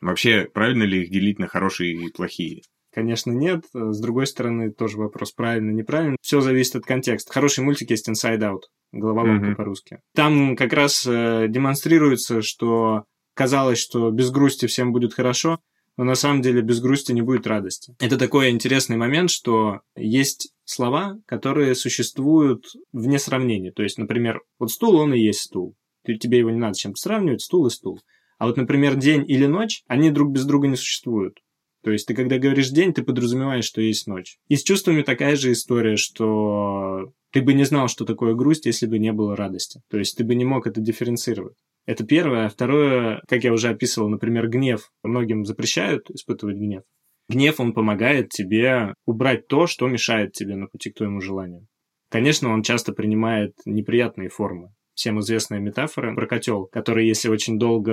Вообще, 0.00 0.48
правильно 0.52 0.84
ли 0.84 1.02
их 1.02 1.10
делить 1.10 1.38
на 1.38 1.48
хорошие 1.48 1.92
и 1.92 2.10
плохие? 2.10 2.62
Конечно, 2.92 3.30
нет. 3.30 3.66
С 3.72 4.00
другой 4.00 4.26
стороны, 4.26 4.72
тоже 4.72 4.96
вопрос 4.96 5.32
правильно, 5.32 5.70
неправильно. 5.70 6.16
Все 6.22 6.40
зависит 6.40 6.76
от 6.76 6.84
контекста. 6.86 7.32
Хороший 7.32 7.62
мультик 7.62 7.90
есть 7.90 8.08
Inside 8.08 8.40
Out, 8.40 8.60
головоломка 8.92 9.48
mm-hmm. 9.48 9.54
по-русски. 9.54 9.98
Там 10.14 10.56
как 10.56 10.72
раз 10.72 11.06
э, 11.06 11.46
демонстрируется, 11.48 12.42
что 12.42 13.04
казалось, 13.34 13.78
что 13.78 14.10
без 14.10 14.30
грусти 14.30 14.66
всем 14.66 14.92
будет 14.92 15.14
хорошо, 15.14 15.60
но 15.96 16.04
на 16.04 16.14
самом 16.14 16.42
деле 16.42 16.62
без 16.62 16.80
грусти 16.80 17.12
не 17.12 17.22
будет 17.22 17.46
радости. 17.46 17.94
Это 17.98 18.16
такой 18.18 18.50
интересный 18.50 18.96
момент, 18.96 19.30
что 19.30 19.80
есть 19.96 20.52
слова, 20.64 21.18
которые 21.26 21.74
существуют 21.74 22.64
вне 22.92 23.18
сравнения. 23.18 23.72
То 23.72 23.82
есть, 23.82 23.98
например, 23.98 24.40
вот 24.58 24.70
стул, 24.70 24.96
он 24.96 25.14
и 25.14 25.20
есть 25.20 25.40
стул. 25.40 25.74
Тебе 26.04 26.38
его 26.38 26.50
не 26.50 26.58
надо 26.58 26.74
с 26.74 26.78
чем-то 26.78 27.00
сравнивать, 27.00 27.42
стул 27.42 27.66
и 27.66 27.70
стул. 27.70 28.00
А 28.38 28.46
вот, 28.46 28.56
например, 28.56 28.96
день 28.96 29.24
или 29.28 29.46
ночь, 29.46 29.82
они 29.86 30.10
друг 30.10 30.32
без 30.32 30.46
друга 30.46 30.66
не 30.66 30.76
существуют. 30.76 31.38
То 31.82 31.90
есть 31.90 32.06
ты, 32.06 32.14
когда 32.14 32.38
говоришь 32.38 32.70
день, 32.70 32.92
ты 32.92 33.02
подразумеваешь, 33.02 33.64
что 33.64 33.80
есть 33.80 34.06
ночь. 34.06 34.38
И 34.48 34.56
с 34.56 34.62
чувствами 34.62 35.02
такая 35.02 35.36
же 35.36 35.52
история, 35.52 35.96
что 35.96 37.12
ты 37.32 37.42
бы 37.42 37.54
не 37.54 37.64
знал, 37.64 37.88
что 37.88 38.04
такое 38.04 38.34
грусть, 38.34 38.66
если 38.66 38.86
бы 38.86 38.98
не 38.98 39.12
было 39.12 39.36
радости. 39.36 39.80
То 39.88 39.98
есть 39.98 40.16
ты 40.16 40.24
бы 40.24 40.34
не 40.34 40.44
мог 40.44 40.66
это 40.66 40.80
дифференцировать. 40.80 41.56
Это 41.86 42.04
первое. 42.04 42.48
Второе, 42.48 43.22
как 43.26 43.44
я 43.44 43.52
уже 43.52 43.68
описывал, 43.68 44.08
например, 44.08 44.48
гнев. 44.48 44.90
Многим 45.02 45.44
запрещают 45.44 46.10
испытывать 46.10 46.56
гнев. 46.56 46.82
Гнев, 47.28 47.60
он 47.60 47.72
помогает 47.72 48.30
тебе 48.30 48.94
убрать 49.06 49.46
то, 49.46 49.66
что 49.66 49.86
мешает 49.86 50.32
тебе 50.32 50.56
на 50.56 50.66
пути 50.66 50.90
к 50.90 50.96
твоему 50.96 51.20
желанию. 51.20 51.66
Конечно, 52.10 52.52
он 52.52 52.62
часто 52.62 52.92
принимает 52.92 53.54
неприятные 53.64 54.28
формы. 54.28 54.72
Всем 54.94 55.20
известная 55.20 55.60
метафора 55.60 56.14
про 56.14 56.26
котел, 56.26 56.66
который, 56.66 57.06
если 57.06 57.28
очень 57.28 57.58
долго 57.58 57.92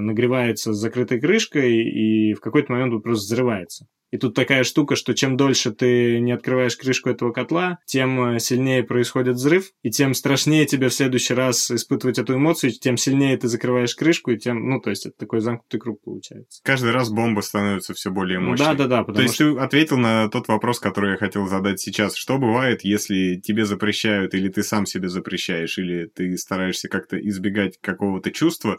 нагревается 0.00 0.72
с 0.72 0.76
закрытой 0.76 1.18
крышкой, 1.18 1.82
и 1.82 2.34
в 2.34 2.40
какой-то 2.40 2.72
момент 2.72 2.92
он 2.92 3.02
просто 3.02 3.24
взрывается. 3.24 3.86
И 4.12 4.18
тут 4.18 4.34
такая 4.34 4.62
штука, 4.62 4.94
что 4.94 5.14
чем 5.14 5.38
дольше 5.38 5.72
ты 5.72 6.20
не 6.20 6.32
открываешь 6.32 6.76
крышку 6.76 7.08
этого 7.08 7.32
котла, 7.32 7.78
тем 7.86 8.34
э, 8.34 8.38
сильнее 8.40 8.84
происходит 8.84 9.36
взрыв, 9.36 9.72
и 9.82 9.90
тем 9.90 10.12
страшнее 10.12 10.66
тебе 10.66 10.90
в 10.90 10.94
следующий 10.94 11.32
раз 11.32 11.70
испытывать 11.70 12.18
эту 12.18 12.34
эмоцию, 12.34 12.72
тем 12.72 12.98
сильнее 12.98 13.38
ты 13.38 13.48
закрываешь 13.48 13.96
крышку, 13.96 14.30
и 14.30 14.36
тем, 14.36 14.68
ну, 14.68 14.80
то 14.80 14.90
есть 14.90 15.06
это 15.06 15.16
такой 15.16 15.40
замкнутый 15.40 15.80
круг 15.80 16.02
получается. 16.02 16.60
Каждый 16.62 16.92
раз 16.92 17.10
бомба 17.10 17.40
становится 17.40 17.94
все 17.94 18.10
более 18.10 18.38
мощной. 18.38 18.76
Да, 18.76 18.86
да, 18.86 19.02
да. 19.02 19.12
То 19.12 19.22
есть 19.22 19.34
что... 19.34 19.54
ты 19.54 19.60
ответил 19.60 19.96
на 19.96 20.28
тот 20.28 20.46
вопрос, 20.46 20.78
который 20.78 21.12
я 21.12 21.16
хотел 21.16 21.46
задать 21.46 21.80
сейчас. 21.80 22.14
Что 22.14 22.36
бывает, 22.36 22.84
если 22.84 23.36
тебе 23.36 23.64
запрещают, 23.64 24.34
или 24.34 24.48
ты 24.48 24.62
сам 24.62 24.84
себе 24.84 25.08
запрещаешь, 25.08 25.78
или 25.78 26.04
ты 26.04 26.36
стараешься 26.36 26.90
как-то 26.90 27.16
избегать 27.16 27.78
какого-то 27.80 28.30
чувства, 28.30 28.78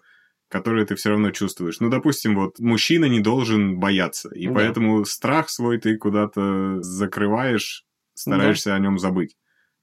которые 0.53 0.85
ты 0.85 0.93
все 0.93 1.09
равно 1.09 1.31
чувствуешь. 1.31 1.79
Ну, 1.79 1.89
допустим, 1.89 2.35
вот 2.35 2.59
мужчина 2.59 3.05
не 3.05 3.21
должен 3.21 3.79
бояться, 3.79 4.29
и 4.29 4.45
да. 4.45 4.53
поэтому 4.53 5.03
страх 5.03 5.49
свой 5.49 5.79
ты 5.79 5.97
куда-то 5.97 6.79
закрываешь, 6.83 7.85
стараешься 8.13 8.69
да. 8.69 8.75
о 8.75 8.79
нем 8.79 8.99
забыть. 8.99 9.35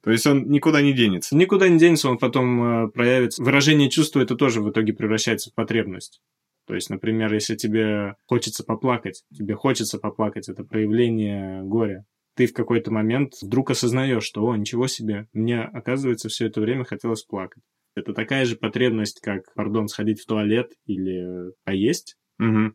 То 0.05 0.13
есть 0.13 0.29
он 0.29 0.49
никуда 0.49 0.81
не 0.81 0.93
денется. 0.93 1.37
Никуда 1.37 1.69
не 1.69 1.77
денется, 1.77 2.09
он 2.09 2.19
потом 2.19 2.63
э, 2.63 2.89
проявится. 2.89 3.43
Выражение 3.43 3.91
чувства 3.91 4.21
это 4.21 4.37
тоже 4.37 4.63
в 4.63 4.71
итоге 4.71 4.93
превращается 4.93 5.51
в 5.51 5.55
потребность. 5.55 6.21
То 6.69 6.77
есть, 6.77 6.89
например, 6.89 7.35
если 7.35 7.57
тебе 7.57 8.15
хочется 8.27 8.63
поплакать, 8.63 9.25
тебе 9.37 9.57
хочется 9.57 9.99
поплакать, 9.99 10.49
это 10.49 10.63
проявление 10.63 11.65
горя. 11.65 12.05
ты 12.37 12.47
в 12.47 12.53
какой-то 12.53 12.93
момент 12.93 13.33
вдруг 13.43 13.73
осознаешь, 13.73 14.23
что, 14.23 14.47
о, 14.47 14.55
ничего 14.55 14.87
себе, 14.87 15.27
мне, 15.33 15.63
оказывается, 15.63 16.29
все 16.29 16.47
это 16.47 16.61
время 16.61 16.85
хотелось 16.85 17.25
плакать. 17.25 17.65
Это 17.95 18.13
такая 18.13 18.45
же 18.45 18.57
потребность, 18.57 19.21
как, 19.21 19.53
пардон, 19.55 19.89
сходить 19.89 20.21
в 20.21 20.27
туалет 20.27 20.73
или 20.87 21.53
поесть. 21.65 22.17
Угу. 22.39 22.75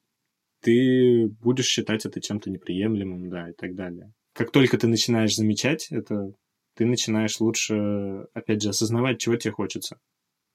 Ты 0.61 1.27
будешь 1.41 1.67
считать 1.67 2.05
это 2.05 2.21
чем-то 2.21 2.49
неприемлемым, 2.49 3.29
да, 3.29 3.49
и 3.49 3.53
так 3.53 3.75
далее. 3.75 4.11
Как 4.33 4.51
только 4.51 4.77
ты 4.77 4.87
начинаешь 4.87 5.35
замечать 5.35 5.87
это, 5.91 6.33
ты 6.75 6.85
начинаешь 6.85 7.39
лучше, 7.39 8.25
опять 8.33 8.61
же, 8.61 8.69
осознавать, 8.69 9.19
чего 9.19 9.37
тебе 9.37 9.53
хочется. 9.53 9.97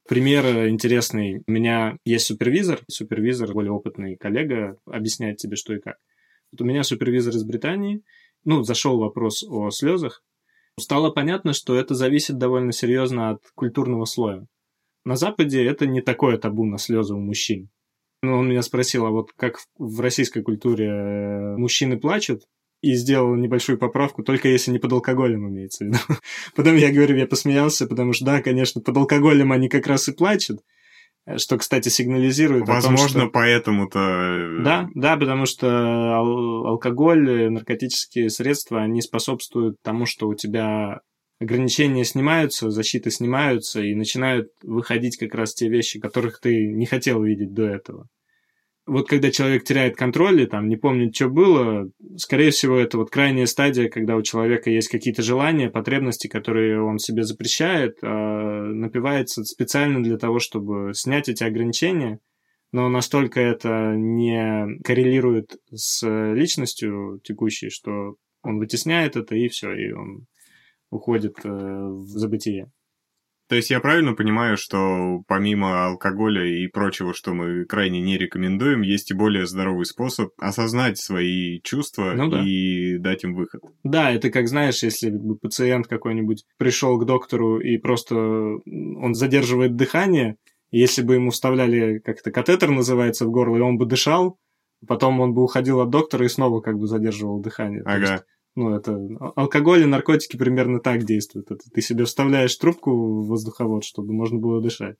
Пример 0.08 0.68
интересный. 0.68 1.42
У 1.46 1.52
меня 1.52 1.96
есть 2.04 2.26
супервизор. 2.26 2.80
Супервизор, 2.88 3.52
более 3.52 3.72
опытный 3.72 4.16
коллега, 4.16 4.76
объясняет 4.84 5.38
тебе, 5.38 5.56
что 5.56 5.74
и 5.74 5.80
как. 5.80 5.96
Вот 6.52 6.60
у 6.60 6.64
меня 6.64 6.82
супервизор 6.82 7.34
из 7.34 7.44
Британии. 7.44 8.02
Ну, 8.44 8.62
зашел 8.62 8.98
вопрос 8.98 9.44
о 9.44 9.70
слезах. 9.70 10.22
Стало 10.80 11.10
понятно, 11.10 11.52
что 11.52 11.76
это 11.76 11.94
зависит 11.94 12.38
довольно 12.38 12.72
серьезно 12.72 13.30
от 13.30 13.42
культурного 13.54 14.04
слоя. 14.06 14.46
На 15.04 15.16
Западе 15.16 15.64
это 15.64 15.86
не 15.86 16.00
такое 16.02 16.36
табу 16.36 16.64
на 16.66 16.78
слезы 16.78 17.14
у 17.14 17.20
мужчин. 17.20 17.70
Ну, 18.22 18.36
он 18.36 18.48
меня 18.48 18.62
спросил, 18.62 19.06
а 19.06 19.10
вот 19.10 19.32
как 19.36 19.60
в 19.78 20.00
российской 20.00 20.42
культуре 20.42 20.88
э, 20.88 21.56
мужчины 21.56 21.98
плачут, 21.98 22.42
и 22.82 22.94
сделал 22.94 23.34
небольшую 23.34 23.78
поправку, 23.78 24.22
только 24.22 24.48
если 24.48 24.70
не 24.70 24.78
под 24.78 24.92
алкоголем 24.92 25.48
имеется 25.48 25.84
в 25.84 25.88
виду. 25.88 25.98
Потом 26.56 26.76
я 26.76 26.90
говорю, 26.90 27.16
я 27.16 27.26
посмеялся, 27.26 27.86
потому 27.86 28.12
что, 28.12 28.24
да, 28.24 28.42
конечно, 28.42 28.80
под 28.80 28.96
алкоголем 28.96 29.52
они 29.52 29.68
как 29.68 29.86
раз 29.86 30.08
и 30.08 30.12
плачут, 30.12 30.60
что, 31.36 31.58
кстати, 31.58 31.88
сигнализирует 31.88 32.66
Возможно, 32.66 33.20
том, 33.20 33.28
что... 33.28 33.32
поэтому-то... 33.32 33.98
Э, 33.98 34.62
да, 34.62 34.88
да, 34.94 35.16
потому 35.16 35.46
что 35.46 35.68
ал- 35.68 36.66
алкоголь, 36.66 37.50
наркотические 37.50 38.30
средства, 38.30 38.82
они 38.82 39.02
способствуют 39.02 39.76
тому, 39.82 40.06
что 40.06 40.28
у 40.28 40.34
тебя 40.34 41.00
ограничения 41.40 42.04
снимаются, 42.04 42.70
защиты 42.70 43.10
снимаются, 43.10 43.80
и 43.80 43.94
начинают 43.94 44.48
выходить 44.62 45.16
как 45.16 45.34
раз 45.34 45.54
те 45.54 45.68
вещи, 45.68 46.00
которых 46.00 46.40
ты 46.40 46.72
не 46.72 46.86
хотел 46.86 47.22
видеть 47.22 47.54
до 47.54 47.64
этого 47.64 48.08
вот 48.90 49.08
когда 49.08 49.30
человек 49.30 49.62
теряет 49.62 49.96
контроль 49.96 50.42
и 50.42 50.46
там 50.46 50.68
не 50.68 50.76
помнит, 50.76 51.14
что 51.14 51.28
было, 51.28 51.88
скорее 52.16 52.50
всего, 52.50 52.76
это 52.76 52.98
вот 52.98 53.08
крайняя 53.10 53.46
стадия, 53.46 53.88
когда 53.88 54.16
у 54.16 54.22
человека 54.22 54.68
есть 54.68 54.88
какие-то 54.88 55.22
желания, 55.22 55.70
потребности, 55.70 56.26
которые 56.26 56.82
он 56.82 56.98
себе 56.98 57.22
запрещает, 57.22 57.98
а 58.02 58.64
напивается 58.64 59.44
специально 59.44 60.02
для 60.02 60.18
того, 60.18 60.40
чтобы 60.40 60.92
снять 60.94 61.28
эти 61.28 61.44
ограничения, 61.44 62.18
но 62.72 62.88
настолько 62.88 63.40
это 63.40 63.94
не 63.96 64.80
коррелирует 64.82 65.56
с 65.72 66.04
личностью 66.34 67.20
текущей, 67.22 67.70
что 67.70 68.16
он 68.42 68.58
вытесняет 68.58 69.14
это, 69.14 69.36
и 69.36 69.46
все, 69.48 69.72
и 69.72 69.92
он 69.92 70.26
уходит 70.90 71.36
э, 71.44 71.48
в 71.48 72.08
забытие. 72.08 72.72
То 73.50 73.56
есть 73.56 73.68
я 73.68 73.80
правильно 73.80 74.14
понимаю, 74.14 74.56
что 74.56 75.24
помимо 75.26 75.84
алкоголя 75.86 76.46
и 76.46 76.68
прочего, 76.68 77.12
что 77.12 77.34
мы 77.34 77.64
крайне 77.64 78.00
не 78.00 78.16
рекомендуем, 78.16 78.82
есть 78.82 79.10
и 79.10 79.14
более 79.14 79.44
здоровый 79.44 79.86
способ 79.86 80.30
осознать 80.38 80.98
свои 80.98 81.60
чувства 81.62 82.12
ну, 82.14 82.30
да. 82.30 82.44
и 82.46 82.96
дать 82.98 83.24
им 83.24 83.34
выход? 83.34 83.60
Да, 83.82 84.12
это 84.12 84.30
как, 84.30 84.46
знаешь, 84.46 84.84
если 84.84 85.10
бы 85.10 85.36
пациент 85.36 85.88
какой-нибудь 85.88 86.44
пришел 86.58 86.96
к 86.96 87.04
доктору 87.04 87.58
и 87.58 87.76
просто 87.76 88.14
он 88.14 89.14
задерживает 89.14 89.74
дыхание, 89.74 90.36
если 90.70 91.02
бы 91.02 91.14
ему 91.14 91.30
вставляли, 91.30 91.98
как 91.98 92.20
это, 92.20 92.30
катетер 92.30 92.70
называется 92.70 93.26
в 93.26 93.32
горло, 93.32 93.56
и 93.56 93.62
он 93.62 93.78
бы 93.78 93.84
дышал, 93.84 94.38
потом 94.86 95.18
он 95.18 95.34
бы 95.34 95.42
уходил 95.42 95.80
от 95.80 95.90
доктора 95.90 96.24
и 96.24 96.28
снова 96.28 96.60
как 96.60 96.78
бы 96.78 96.86
задерживал 96.86 97.40
дыхание. 97.40 97.82
Ага. 97.84 98.22
Ну, 98.56 98.74
это 98.74 98.98
алкоголь 99.36 99.82
и 99.82 99.86
наркотики 99.86 100.36
примерно 100.36 100.80
так 100.80 101.04
действуют. 101.04 101.50
Это 101.50 101.62
ты 101.72 101.80
себе 101.80 102.04
вставляешь 102.04 102.56
трубку 102.56 102.90
в 102.90 103.28
воздуховод, 103.28 103.84
чтобы 103.84 104.12
можно 104.12 104.38
было 104.38 104.60
дышать. 104.60 104.96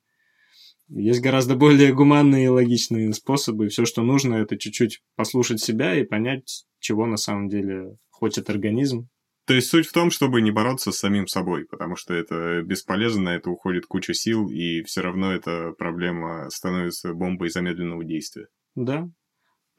Есть 0.88 1.20
гораздо 1.20 1.54
более 1.54 1.92
гуманные 1.92 2.46
и 2.46 2.48
логичные 2.48 3.12
способы. 3.12 3.68
Все, 3.68 3.84
что 3.84 4.02
нужно, 4.02 4.34
это 4.34 4.58
чуть-чуть 4.58 5.02
послушать 5.14 5.60
себя 5.60 5.94
и 5.94 6.04
понять, 6.04 6.64
чего 6.80 7.06
на 7.06 7.16
самом 7.16 7.48
деле 7.48 7.96
хочет 8.10 8.50
организм. 8.50 9.08
То 9.46 9.54
есть 9.54 9.68
суть 9.68 9.86
в 9.86 9.92
том, 9.92 10.10
чтобы 10.10 10.42
не 10.42 10.50
бороться 10.50 10.92
с 10.92 10.98
самим 10.98 11.26
собой, 11.26 11.64
потому 11.64 11.96
что 11.96 12.14
это 12.14 12.62
бесполезно, 12.62 13.30
это 13.30 13.50
уходит 13.50 13.86
куча 13.86 14.14
сил, 14.14 14.48
и 14.48 14.82
все 14.82 15.00
равно 15.00 15.32
эта 15.32 15.72
проблема 15.76 16.48
становится 16.50 17.14
бомбой 17.14 17.50
замедленного 17.50 18.04
действия. 18.04 18.46
Да, 18.76 19.08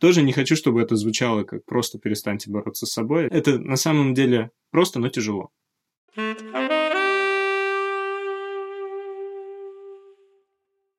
тоже 0.01 0.24
не 0.24 0.34
хочу, 0.34 0.55
чтобы 0.55 0.81
это 0.81 0.96
звучало 0.96 1.43
как 1.43 1.63
просто 1.63 2.00
перестаньте 2.00 2.50
бороться 2.50 2.88
с 2.88 2.91
собой. 2.91 3.27
Это 3.27 3.60
на 3.60 3.75
самом 3.75 4.15
деле 4.15 4.50
просто, 4.72 5.00
но 5.00 5.10
тяжело. 5.10 5.51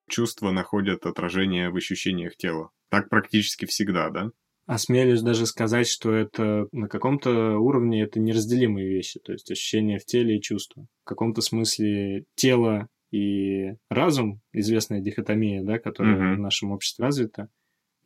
Чувства 0.09 0.53
находят 0.53 1.05
отражение 1.05 1.71
в 1.71 1.77
ощущениях 1.77 2.37
тела. 2.37 2.71
Так 2.91 3.09
практически 3.09 3.67
всегда, 3.67 4.09
да? 4.11 4.31
Осмелюсь 4.67 5.23
даже 5.23 5.47
сказать, 5.47 5.89
что 5.89 6.13
это 6.13 6.69
на 6.71 6.87
каком-то 6.87 7.59
уровне 7.59 8.03
это 8.03 8.21
неразделимые 8.21 8.89
вещи, 8.89 9.19
то 9.19 9.33
есть 9.33 9.51
ощущения 9.51 9.99
в 9.99 10.05
теле 10.05 10.37
и 10.37 10.41
чувства. 10.41 10.87
В 11.03 11.09
каком-то 11.09 11.41
смысле 11.41 12.25
тело 12.37 12.87
и 13.11 13.73
разум, 13.91 14.41
известная 14.53 15.01
дихотомия, 15.01 15.65
да, 15.65 15.81
которая 15.81 16.17
uh-huh. 16.17 16.37
в 16.37 16.39
нашем 16.39 16.71
обществе 16.71 17.05
развита, 17.05 17.49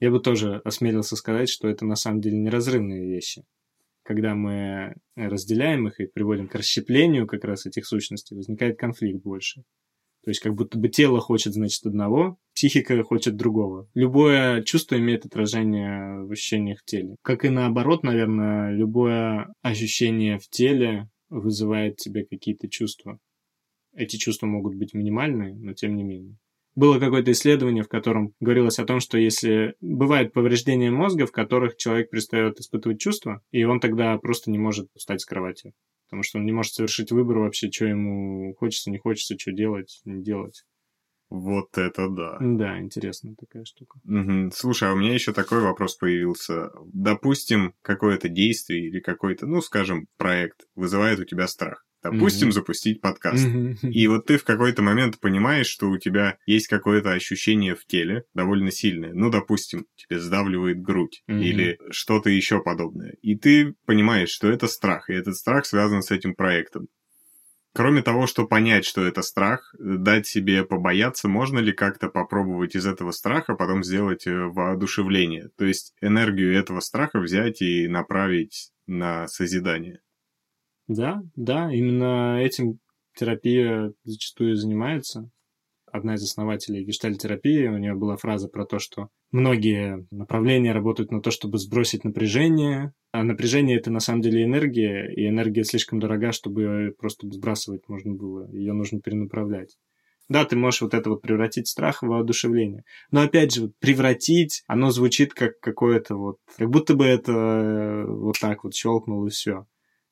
я 0.00 0.11
бы 0.11 0.21
тоже 0.21 0.61
осмелился 0.65 1.17
сказать, 1.17 1.49
что 1.49 1.69
это 1.69 1.85
на 1.87 1.97
самом 1.97 2.21
деле 2.21 2.38
неразрывные 2.38 3.07
вещи. 3.07 3.45
Когда 4.03 4.35
мы 4.35 4.95
разделяем 5.17 5.88
их 5.88 6.00
и 6.00 6.07
приводим 6.07 6.49
к 6.49 6.55
расщеплению 6.55 7.26
как 7.26 7.45
раз 7.45 7.67
этих 7.67 7.87
сущностей, 7.87 8.37
возникает 8.37 8.79
конфликт 8.79 9.23
больше. 9.23 9.62
То 10.23 10.31
есть 10.31 10.41
как 10.41 10.55
будто 10.55 10.79
бы 10.79 10.88
тело 10.88 11.21
хочет, 11.21 11.55
значит, 11.55 11.87
одного, 11.87 12.37
психика 12.55 13.00
хочет 13.05 13.37
другого. 13.37 13.88
Любое 13.95 14.62
чувство 14.62 14.97
имеет 14.97 15.25
отражение 15.25 16.25
в 16.25 16.31
ощущениях 16.31 16.81
в 16.81 16.85
теле. 16.85 17.17
Как 17.23 17.45
и 17.45 17.49
наоборот, 17.49 18.03
наверное, 18.03 18.73
любое 18.73 19.53
ощущение 19.62 20.38
в 20.38 20.49
теле 20.49 21.09
вызывает 21.29 21.97
тебе 21.97 22.25
какие-то 22.25 22.69
чувства. 22.69 23.19
Эти 23.95 24.17
чувства 24.17 24.47
могут 24.47 24.75
быть 24.75 24.95
минимальные, 24.95 25.55
но 25.55 25.73
тем 25.75 25.97
не 25.97 26.03
менее 26.03 26.37
было 26.76 27.00
какое-то 27.00 27.33
исследование, 27.33 27.83
в 27.83 27.88
котором 27.88 28.35
говорилось 28.38 28.78
о 28.78 28.85
том, 28.85 29.00
что 29.00 29.18
если 29.18 29.75
бывают 29.80 30.33
повреждения 30.33 30.90
мозга, 30.90 31.26
в 31.26 31.33
которых 31.33 31.76
человек 31.76 32.11
перестает 32.11 32.61
испытывать 32.61 33.00
чувства, 33.00 33.42
и 33.50 33.64
он 33.64 33.80
тогда 33.80 34.16
просто 34.18 34.50
не 34.50 34.59
может 34.59 34.88
встать 34.95 35.23
с 35.23 35.26
кровати. 35.26 35.73
Потому 36.06 36.23
что 36.23 36.38
он 36.38 36.45
не 36.45 36.52
может 36.52 36.75
совершить 36.75 37.11
выбор 37.11 37.38
вообще, 37.38 37.71
что 37.71 37.87
ему 37.87 38.54
хочется, 38.54 38.90
не 38.90 38.99
хочется, 38.99 39.37
что 39.38 39.50
делать, 39.50 40.00
не 40.04 40.23
делать. 40.23 40.62
Вот 41.28 41.76
это 41.76 42.09
да. 42.09 42.38
Да, 42.40 42.78
интересная 42.78 43.35
такая 43.35 43.64
штука. 43.64 43.99
Угу. 44.04 44.50
Слушай, 44.54 44.90
а 44.90 44.92
у 44.92 44.97
меня 44.97 45.12
еще 45.12 45.33
такой 45.33 45.61
вопрос 45.61 45.97
появился. 45.97 46.71
Допустим, 46.92 47.75
какое-то 47.83 48.28
действие 48.28 48.87
или 48.87 49.00
какой-то, 49.00 49.47
ну, 49.47 49.61
скажем, 49.61 50.06
проект 50.16 50.66
вызывает 50.75 51.18
у 51.18 51.25
тебя 51.25 51.49
страх. 51.49 51.87
Допустим, 52.02 52.49
mm-hmm. 52.49 52.52
запустить 52.52 53.00
подкаст. 53.00 53.47
Mm-hmm. 53.47 53.90
И 53.90 54.06
вот 54.06 54.26
ты 54.26 54.38
в 54.38 54.45
какой-то 54.45 54.83
момент 54.83 55.18
понимаешь, 55.18 55.66
что 55.66 55.90
у 55.90 55.99
тебя 55.99 56.38
есть 56.47 56.68
какое-то 56.68 57.12
ощущение 57.12 57.75
в 57.75 57.85
теле 57.87 58.25
довольно 58.35 58.71
сильное. 58.71 59.12
Ну, 59.12 59.30
допустим, 59.30 59.87
тебе 59.97 60.21
сдавливает 60.21 60.80
грудь 60.80 61.23
mm-hmm. 61.28 61.42
или 61.42 61.78
что-то 61.90 62.30
еще 62.30 62.62
подобное. 62.62 63.16
И 63.23 63.37
ты 63.37 63.75
понимаешь, 63.87 64.30
что 64.30 64.49
это 64.49 64.68
страх, 64.68 65.11
и 65.11 65.14
этот 65.14 65.37
страх 65.37 65.66
связан 65.66 66.02
с 66.02 66.11
этим 66.11 66.35
проектом. 66.35 66.87
Кроме 67.76 68.00
того, 68.00 68.26
что 68.26 68.47
понять, 68.47 68.87
что 68.87 69.04
это 69.04 69.21
страх, 69.21 69.75
дать 69.78 70.26
себе 70.26 70.64
побояться, 70.64 71.28
можно 71.28 71.59
ли 71.59 71.75
как-то 71.75 72.09
попробовать 72.09 72.75
из 72.75 72.87
этого 72.87 73.11
страха 73.11 73.54
потом 73.54 73.85
сделать 73.85 74.26
э, 74.26 74.35
воодушевление? 74.35 75.50
То 75.59 75.66
есть 75.66 75.92
энергию 76.00 76.59
этого 76.59 76.80
страха 76.80 77.18
взять 77.18 77.61
и 77.61 77.87
направить 77.87 78.71
на 78.87 79.28
созидание. 79.28 80.00
Да, 80.88 81.21
да, 81.35 81.71
именно 81.71 82.40
этим 82.40 82.78
терапия 83.14 83.92
зачастую 84.04 84.56
занимается. 84.56 85.28
Одна 85.93 86.14
из 86.14 86.23
основателей 86.23 86.85
гештальтерапии, 86.85 87.69
у 87.69 87.78
нее 87.78 87.95
была 87.95 88.16
фраза 88.16 88.49
про 88.49 88.66
то, 88.66 88.78
что 88.78 89.09
многие 89.31 90.07
направления 90.11 90.73
работают 90.73 91.11
на 91.11 91.23
то, 91.23 91.31
чтобы 91.31 91.59
сбросить 91.59 92.05
напряжение, 92.05 92.93
а 93.12 93.23
напряжение 93.23 93.78
это 93.78 93.90
на 93.90 94.00
самом 94.00 94.21
деле 94.21 94.45
энергия, 94.45 95.12
и 95.12 95.28
энергия 95.28 95.64
слишком 95.64 96.00
дорога, 96.00 96.33
чтобы 96.33 96.62
ее 96.62 96.93
просто 96.93 97.28
сбрасывать 97.31 97.88
можно 97.88 98.14
было, 98.14 98.50
ее 98.52 98.73
нужно 98.73 99.00
перенаправлять. 99.00 99.76
Да, 100.28 100.45
ты 100.45 100.57
можешь 100.57 100.83
вот 100.83 100.93
это 100.93 101.09
вот 101.09 101.23
превратить 101.23 101.69
страх 101.69 102.02
в 102.02 102.07
воодушевление. 102.07 102.85
Но 103.12 103.23
опять 103.23 103.55
же, 103.55 103.73
превратить, 103.78 104.64
оно 104.66 104.90
звучит 104.90 105.35
как 105.35 105.61
какое-то 105.61 106.16
вот, 106.16 106.38
как 106.57 106.69
будто 106.69 106.95
бы 106.95 107.05
это 107.05 107.33
э, 107.33 108.05
вот 108.07 108.37
так 108.40 108.64
вот 108.64 108.75
щелкнуло 108.75 109.28
и 109.28 109.31
все. 109.31 109.66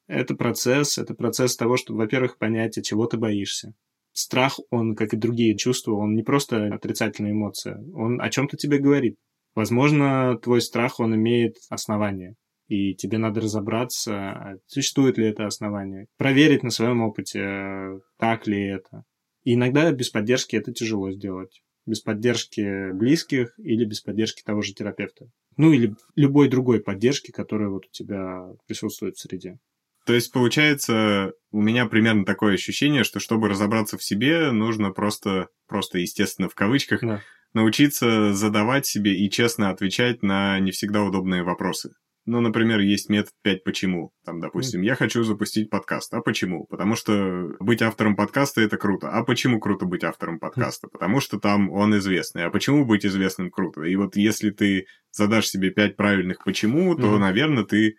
Это 0.07 0.35
процесс, 0.37 0.99
это 0.99 1.14
процесс 1.14 1.57
того, 1.57 1.76
чтобы, 1.76 2.00
во-первых, 2.00 2.38
понять, 2.38 2.78
от 2.78 2.85
чего 2.85 3.07
ты 3.07 3.16
боишься. 3.16 3.75
Страх, 4.14 4.61
он, 4.71 4.94
как 4.94 5.12
и 5.12 5.16
другие 5.18 5.56
чувства, 5.56 5.92
он 5.92 6.14
не 6.14 6.23
просто 6.23 6.73
отрицательная 6.73 7.33
эмоция, 7.33 7.85
он 7.92 8.21
о 8.23 8.30
чем-то 8.30 8.56
тебе 8.56 8.78
говорит. 8.78 9.16
Возможно, 9.54 10.38
твой 10.38 10.61
страх, 10.61 11.00
он 11.00 11.14
имеет 11.16 11.56
основание. 11.68 12.37
и 12.66 12.94
тебе 12.94 13.18
надо 13.18 13.40
разобраться, 13.40 14.59
существует 14.66 15.18
ли 15.18 15.26
это 15.26 15.47
основание, 15.47 16.06
проверить 16.16 16.62
на 16.62 16.71
своем 16.71 17.02
опыте, 17.02 18.00
так 18.18 18.47
ли 18.47 18.62
это. 18.62 19.04
И 19.42 19.54
иногда 19.54 19.92
без 19.92 20.11
поддержки 20.11 20.56
это 20.56 20.73
тяжело 20.73 21.11
сделать. 21.11 21.62
Без 21.87 22.00
поддержки 22.00 22.92
близких 22.92 23.52
или 23.59 23.85
без 23.85 24.00
поддержки 24.00 24.42
того 24.42 24.62
же 24.62 24.73
терапевта. 24.73 25.26
Ну 25.59 25.73
или 25.73 25.94
любой 26.16 26.49
другой 26.49 26.80
поддержки, 26.80 27.30
которая 27.30 27.68
вот 27.68 27.85
у 27.87 27.90
тебя 27.90 28.47
присутствует 28.66 29.16
в 29.16 29.21
среде. 29.21 29.59
То 30.07 30.13
есть, 30.13 30.33
получается, 30.33 31.33
у 31.51 31.63
меня 31.63 31.87
примерно 31.87 32.25
такое 32.25 32.55
ощущение, 32.55 33.05
что 33.05 33.21
чтобы 33.21 33.49
разобраться 33.49 33.97
в 33.97 34.05
себе, 34.05 34.51
нужно 34.51 34.91
просто, 34.91 35.49
просто 35.67 35.99
естественно, 35.99 36.49
в 36.49 36.55
кавычках, 36.55 37.01
да. 37.01 37.23
научиться 37.55 38.35
задавать 38.35 38.87
себе 38.87 39.15
и 39.15 39.31
честно 39.31 39.71
отвечать 39.71 40.23
на 40.23 40.59
не 40.61 40.73
всегда 40.73 41.03
удобные 41.03 41.43
вопросы. 41.43 41.95
Ну, 42.27 42.41
например, 42.41 42.81
есть 42.81 43.11
метод 43.11 43.33
5 43.43 43.65
почему. 43.65 44.13
Там, 44.25 44.41
допустим, 44.41 44.81
я 44.81 44.95
хочу 44.95 45.23
запустить 45.25 45.69
подкаст. 45.69 46.13
А 46.15 46.23
почему? 46.23 46.65
Потому 46.65 46.97
что 46.97 47.51
быть 47.61 47.83
автором 47.83 48.17
подкаста 48.17 48.63
это 48.63 48.79
круто. 48.79 49.11
А 49.11 49.25
почему 49.25 49.61
круто 49.61 49.85
быть 49.85 50.05
автором 50.05 50.39
подкаста? 50.39 50.89
Потому 50.89 51.21
что 51.21 51.39
там 51.39 51.71
он 51.71 51.97
известный. 51.99 52.45
А 52.47 52.51
почему 52.51 52.87
быть 52.87 53.05
известным 53.05 53.51
круто? 53.51 53.83
И 53.83 53.95
вот 53.97 54.17
если 54.17 54.51
ты 54.51 54.87
задашь 55.11 55.49
себе 55.49 55.71
5 55.71 55.97
правильных 55.97 56.43
почему, 56.45 56.95
то, 56.95 57.19
наверное, 57.19 57.65
ты 57.65 57.97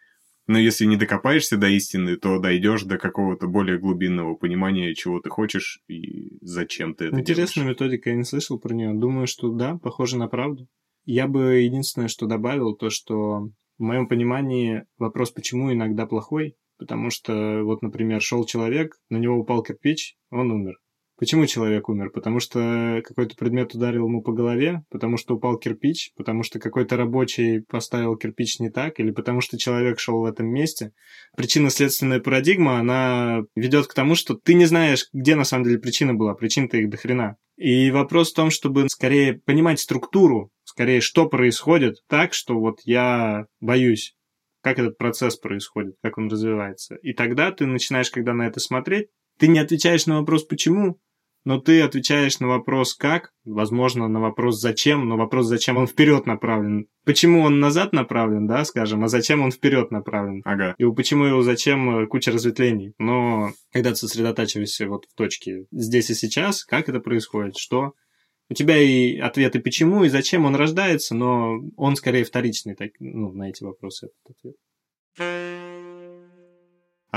но 0.48 0.60
если 0.60 0.86
не 0.86 0.96
докопаешься 0.98 1.58
до 1.58 1.68
истины, 1.68 2.18
то 2.18 2.40
дойдешь 2.40 2.84
до 2.84 2.98
какого-то 2.98 3.48
более 3.48 3.80
глубинного 3.80 4.36
понимания, 4.36 4.94
чего 4.94 5.20
ты 5.20 5.30
хочешь 5.30 5.82
и 5.88 6.38
зачем 6.42 6.94
ты 6.94 7.06
это 7.06 7.20
Интересная 7.20 7.64
делаешь. 7.64 7.80
методика, 7.80 8.10
я 8.10 8.16
не 8.16 8.24
слышал 8.24 8.60
про 8.60 8.74
нее. 8.74 8.94
Думаю, 8.94 9.28
что 9.28 9.52
да, 9.52 9.78
похоже 9.78 10.18
на 10.18 10.28
правду. 10.28 10.68
Я 11.06 11.28
бы 11.28 11.56
единственное, 11.56 12.08
что 12.08 12.26
добавил, 12.26 12.76
то, 12.76 12.90
что 12.90 13.50
в 13.78 13.84
моем 13.84 14.08
понимании 14.08 14.86
вопрос 14.98 15.32
«почему» 15.32 15.72
иногда 15.72 16.06
плохой, 16.06 16.56
потому 16.78 17.10
что 17.10 17.62
вот, 17.64 17.82
например, 17.82 18.22
шел 18.22 18.46
человек, 18.46 18.96
на 19.10 19.18
него 19.18 19.38
упал 19.38 19.64
кирпич, 19.64 20.16
он 20.30 20.52
умер. 20.52 20.76
Почему 21.18 21.46
человек 21.46 21.88
умер? 21.88 22.10
Потому 22.10 22.42
что 22.42 23.02
какой-то 23.06 23.36
предмет 23.38 23.74
ударил 23.74 24.06
ему 24.06 24.22
по 24.22 24.34
голове, 24.34 24.84
потому 24.90 25.16
что 25.16 25.36
упал 25.36 25.58
кирпич, 25.58 26.12
потому 26.18 26.44
что 26.44 26.60
какой-то 26.60 26.98
рабочий 26.98 27.62
поставил 27.62 28.18
кирпич 28.18 28.60
не 28.60 28.70
так, 28.70 29.00
или 29.00 29.12
потому 29.12 29.40
что 29.40 29.58
человек 29.58 30.00
шел 30.00 30.20
в 30.20 30.26
этом 30.26 30.48
месте. 30.48 30.92
Причинно-следственная 31.38 32.20
парадигма, 32.20 32.80
она 32.80 33.44
ведет 33.56 33.88
к 33.88 33.94
тому, 33.94 34.16
что 34.16 34.34
ты 34.34 34.56
не 34.56 34.66
знаешь, 34.66 35.08
где 35.14 35.36
на 35.36 35.46
самом 35.46 35.64
деле 35.64 35.80
причина 35.80 36.14
была. 36.14 36.34
Причина-то 36.34 36.78
их 36.78 36.90
до 36.90 36.98
хрена. 36.98 37.38
И 37.56 37.92
вопрос 37.92 38.32
в 38.32 38.36
том, 38.36 38.50
чтобы 38.50 38.90
скорее 38.90 39.36
понимать 39.46 39.80
структуру, 39.80 40.52
скорее, 40.66 41.00
что 41.00 41.30
происходит 41.30 42.04
так, 42.10 42.34
что 42.34 42.60
вот 42.60 42.82
я 42.84 43.46
боюсь, 43.62 44.16
как 44.62 44.80
этот 44.80 44.98
процесс 44.98 45.38
происходит, 45.38 45.96
как 46.04 46.18
он 46.18 46.28
развивается. 46.28 46.96
И 46.96 47.14
тогда 47.14 47.52
ты 47.52 47.66
начинаешь, 47.66 48.10
когда 48.10 48.34
на 48.34 48.48
это 48.48 48.60
смотреть, 48.60 49.08
ты 49.38 49.48
не 49.48 49.60
отвечаешь 49.60 50.06
на 50.06 50.20
вопрос 50.20 50.44
«почему?», 50.44 51.00
но 51.46 51.60
ты 51.60 51.82
отвечаешь 51.82 52.40
на 52.40 52.48
вопрос 52.48 52.96
«как?», 52.96 53.32
возможно, 53.46 54.08
на 54.08 54.20
вопрос 54.20 54.60
«зачем?», 54.60 55.08
но 55.08 55.16
вопрос 55.16 55.46
«зачем?» 55.46 55.78
он 55.78 55.88
вперед 55.88 56.26
направлен. 56.26 56.88
Почему 57.06 57.42
он 57.42 57.60
назад 57.60 57.94
направлен, 57.94 58.48
да, 58.48 58.66
скажем, 58.66 59.04
а 59.04 59.08
зачем 59.08 59.42
он 59.42 59.52
вперед 59.52 59.92
направлен? 59.92 60.42
Ага. 60.44 60.74
И 60.80 60.86
почему 60.92 61.26
его 61.26 61.44
зачем 61.44 62.00
э, 62.00 62.08
куча 62.08 62.32
разветвлений. 62.32 62.94
Но 62.98 63.52
когда 63.72 63.92
ты 63.92 63.98
сосредотачиваешься 63.98 64.88
вот 64.88 65.06
в 65.06 65.16
точке 65.16 65.68
здесь 65.72 66.10
и 66.10 66.16
сейчас, 66.16 66.66
как 66.66 66.90
это 66.90 67.00
происходит, 67.00 67.58
что 67.58 67.94
у 68.50 68.54
тебя 68.54 68.78
и 68.78 69.18
ответы 69.18 69.60
почему 69.60 70.04
и 70.04 70.10
зачем 70.10 70.46
он 70.46 70.56
рождается, 70.56 71.16
но 71.16 71.60
он 71.78 71.96
скорее 71.96 72.24
вторичный 72.24 72.76
так, 72.76 72.92
ну, 73.00 73.32
на 73.32 73.50
эти 73.50 73.64
вопросы 73.64 74.08
этот 74.08 74.38
ответ. 74.38 74.56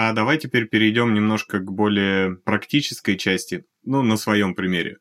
А 0.01 0.13
давай 0.13 0.39
теперь 0.39 0.69
перейдем 0.69 1.13
немножко 1.13 1.59
к 1.59 1.73
более 1.73 2.37
практической 2.45 3.17
части, 3.17 3.65
ну, 3.83 4.01
на 4.03 4.17
своем 4.17 4.55
примере. 4.55 4.99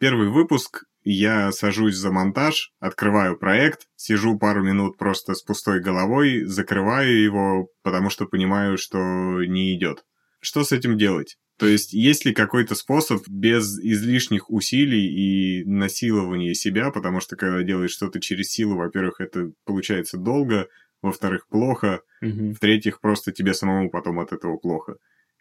Первый 0.00 0.30
выпуск, 0.30 0.84
я 1.04 1.52
сажусь 1.52 1.96
за 1.96 2.10
монтаж, 2.10 2.72
открываю 2.80 3.36
проект, 3.36 3.82
сижу 3.96 4.38
пару 4.38 4.64
минут 4.64 4.96
просто 4.96 5.34
с 5.34 5.42
пустой 5.42 5.82
головой, 5.82 6.44
закрываю 6.44 7.22
его, 7.22 7.68
потому 7.82 8.08
что 8.08 8.24
понимаю, 8.24 8.78
что 8.78 9.44
не 9.44 9.76
идет. 9.76 10.06
Что 10.40 10.64
с 10.64 10.72
этим 10.72 10.96
делать? 10.96 11.36
То 11.58 11.66
есть, 11.66 11.92
есть 11.92 12.24
ли 12.24 12.32
какой-то 12.32 12.74
способ 12.74 13.22
без 13.28 13.78
излишних 13.78 14.48
усилий 14.48 15.60
и 15.60 15.64
насилования 15.66 16.54
себя, 16.54 16.90
потому 16.90 17.20
что 17.20 17.36
когда 17.36 17.62
делаешь 17.62 17.90
что-то 17.90 18.20
через 18.20 18.48
силу, 18.48 18.76
во-первых, 18.76 19.20
это 19.20 19.52
получается 19.66 20.16
долго, 20.16 20.68
во-вторых, 21.02 21.46
плохо, 21.48 22.02
угу. 22.22 22.52
в-третьих, 22.52 23.00
просто 23.00 23.32
тебе 23.32 23.54
самому 23.54 23.90
потом 23.90 24.20
от 24.20 24.32
этого 24.32 24.56
плохо. 24.56 24.96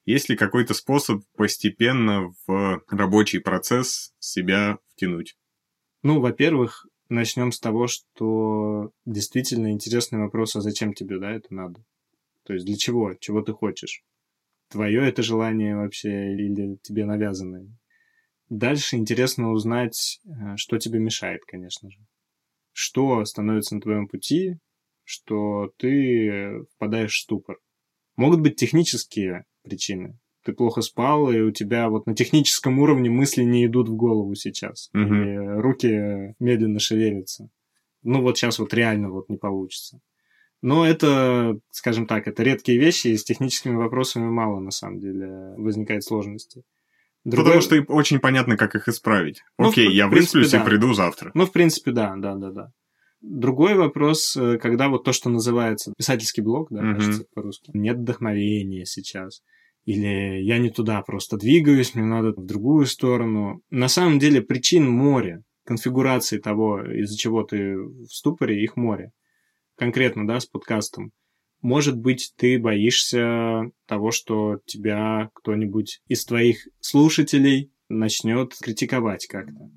Есть 0.05 0.29
ли 0.29 0.35
какой-то 0.35 0.73
способ 0.73 1.21
постепенно 1.35 2.33
в 2.47 2.81
рабочий 2.89 3.39
процесс 3.39 4.13
себя 4.19 4.79
втянуть? 4.93 5.35
Ну, 6.01 6.19
во-первых, 6.19 6.87
начнем 7.09 7.51
с 7.51 7.59
того, 7.59 7.87
что 7.87 8.91
действительно 9.05 9.71
интересный 9.71 10.19
вопрос, 10.19 10.55
а 10.55 10.61
зачем 10.61 10.93
тебе, 10.93 11.19
да, 11.19 11.31
это 11.31 11.53
надо? 11.53 11.83
То 12.43 12.53
есть 12.53 12.65
для 12.65 12.77
чего? 12.77 13.13
Чего 13.19 13.41
ты 13.41 13.53
хочешь? 13.53 14.01
Твое 14.69 15.07
это 15.07 15.21
желание 15.21 15.75
вообще 15.75 16.33
или 16.33 16.77
тебе 16.81 17.05
навязанное? 17.05 17.67
Дальше 18.49 18.95
интересно 18.95 19.51
узнать, 19.51 20.19
э, 20.25 20.55
что 20.55 20.79
тебе 20.79 20.99
мешает, 20.99 21.41
конечно 21.45 21.91
же. 21.91 21.99
Что 22.71 23.23
становится 23.25 23.75
на 23.75 23.81
твоем 23.81 24.07
пути, 24.07 24.57
что 25.09 25.71
ты 25.77 26.65
впадаешь 26.75 27.15
в 27.15 27.21
ступор. 27.21 27.57
Могут 28.15 28.41
быть 28.41 28.57
технические 28.57 29.45
причины. 29.63 30.19
Ты 30.45 30.53
плохо 30.53 30.81
спал, 30.81 31.31
и 31.31 31.39
у 31.39 31.49
тебя 31.49 31.89
вот 31.89 32.05
на 32.05 32.15
техническом 32.15 32.77
уровне 32.77 33.09
мысли 33.09 33.41
не 33.41 33.65
идут 33.65 33.89
в 33.89 33.95
голову 33.95 34.35
сейчас. 34.35 34.91
Угу. 34.93 35.01
И 35.01 35.37
руки 35.61 36.35
медленно 36.39 36.79
шевелятся. 36.79 37.49
Ну 38.03 38.21
вот 38.21 38.37
сейчас 38.37 38.59
вот 38.59 38.71
реально 38.73 39.09
вот 39.09 39.29
не 39.29 39.37
получится. 39.37 39.99
Но 40.61 40.85
это, 40.85 41.57
скажем 41.71 42.05
так, 42.05 42.27
это 42.27 42.43
редкие 42.43 42.77
вещи, 42.77 43.07
и 43.07 43.17
с 43.17 43.23
техническими 43.23 43.75
вопросами 43.75 44.29
мало, 44.29 44.59
на 44.59 44.71
самом 44.71 44.99
деле, 44.99 45.55
возникает 45.57 46.03
сложности. 46.03 46.61
Другое... 47.23 47.59
Потому 47.59 47.61
что 47.61 47.93
очень 47.93 48.19
понятно, 48.19 48.57
как 48.57 48.75
их 48.75 48.87
исправить. 48.87 49.41
Ну, 49.57 49.69
Окей, 49.69 49.87
в, 49.87 49.91
я 49.91 50.07
в 50.07 50.11
принципе, 50.11 50.39
высплюсь 50.39 50.51
да. 50.51 50.61
и 50.61 50.65
приду 50.65 50.93
завтра. 50.93 51.31
Ну, 51.33 51.45
в 51.47 51.51
принципе, 51.51 51.91
да, 51.91 52.15
да, 52.15 52.35
да, 52.35 52.51
да. 52.51 52.71
Другой 53.21 53.75
вопрос, 53.75 54.35
э, 54.37 54.57
когда 54.57 54.87
вот 54.87 55.03
то, 55.03 55.11
что 55.11 55.29
называется 55.29 55.93
писательский 55.97 56.41
блог, 56.41 56.69
да, 56.71 56.81
mm-hmm. 56.81 56.95
кажется, 56.95 57.25
по-русски, 57.33 57.71
нет 57.73 57.97
вдохновения 57.97 58.85
сейчас, 58.85 59.41
или 59.85 60.41
я 60.41 60.57
не 60.57 60.69
туда 60.69 61.01
просто 61.01 61.37
двигаюсь, 61.37 61.95
мне 61.95 62.05
надо 62.05 62.31
в 62.31 62.45
другую 62.45 62.85
сторону. 62.85 63.61
На 63.69 63.89
самом 63.89 64.19
деле 64.19 64.41
причин 64.41 64.89
море, 64.89 65.43
конфигурации 65.65 66.37
того, 66.37 66.81
из-за 66.81 67.17
чего 67.17 67.43
ты 67.43 67.75
в 67.77 68.07
ступоре, 68.07 68.63
их 68.63 68.77
море. 68.77 69.11
Конкретно, 69.75 70.27
да, 70.27 70.39
с 70.39 70.45
подкастом. 70.45 71.11
Может 71.61 71.97
быть, 71.97 72.33
ты 72.37 72.57
боишься 72.57 73.71
того, 73.85 74.11
что 74.11 74.59
тебя 74.65 75.29
кто-нибудь 75.33 76.01
из 76.07 76.23
твоих 76.25 76.67
слушателей 76.79 77.71
начнет 77.89 78.53
критиковать 78.61 79.27
как-то. 79.27 79.69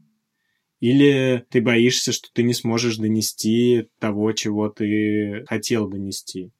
Или 0.82 1.46
ты 1.48 1.60
боишься, 1.60 2.10
что 2.10 2.28
ты 2.32 2.42
не 2.42 2.54
сможешь 2.54 2.96
донести 2.96 3.88
того, 4.00 4.32
чего 4.32 4.68
ты 4.68 5.44
хотел 5.46 5.88
донести. 5.88 6.50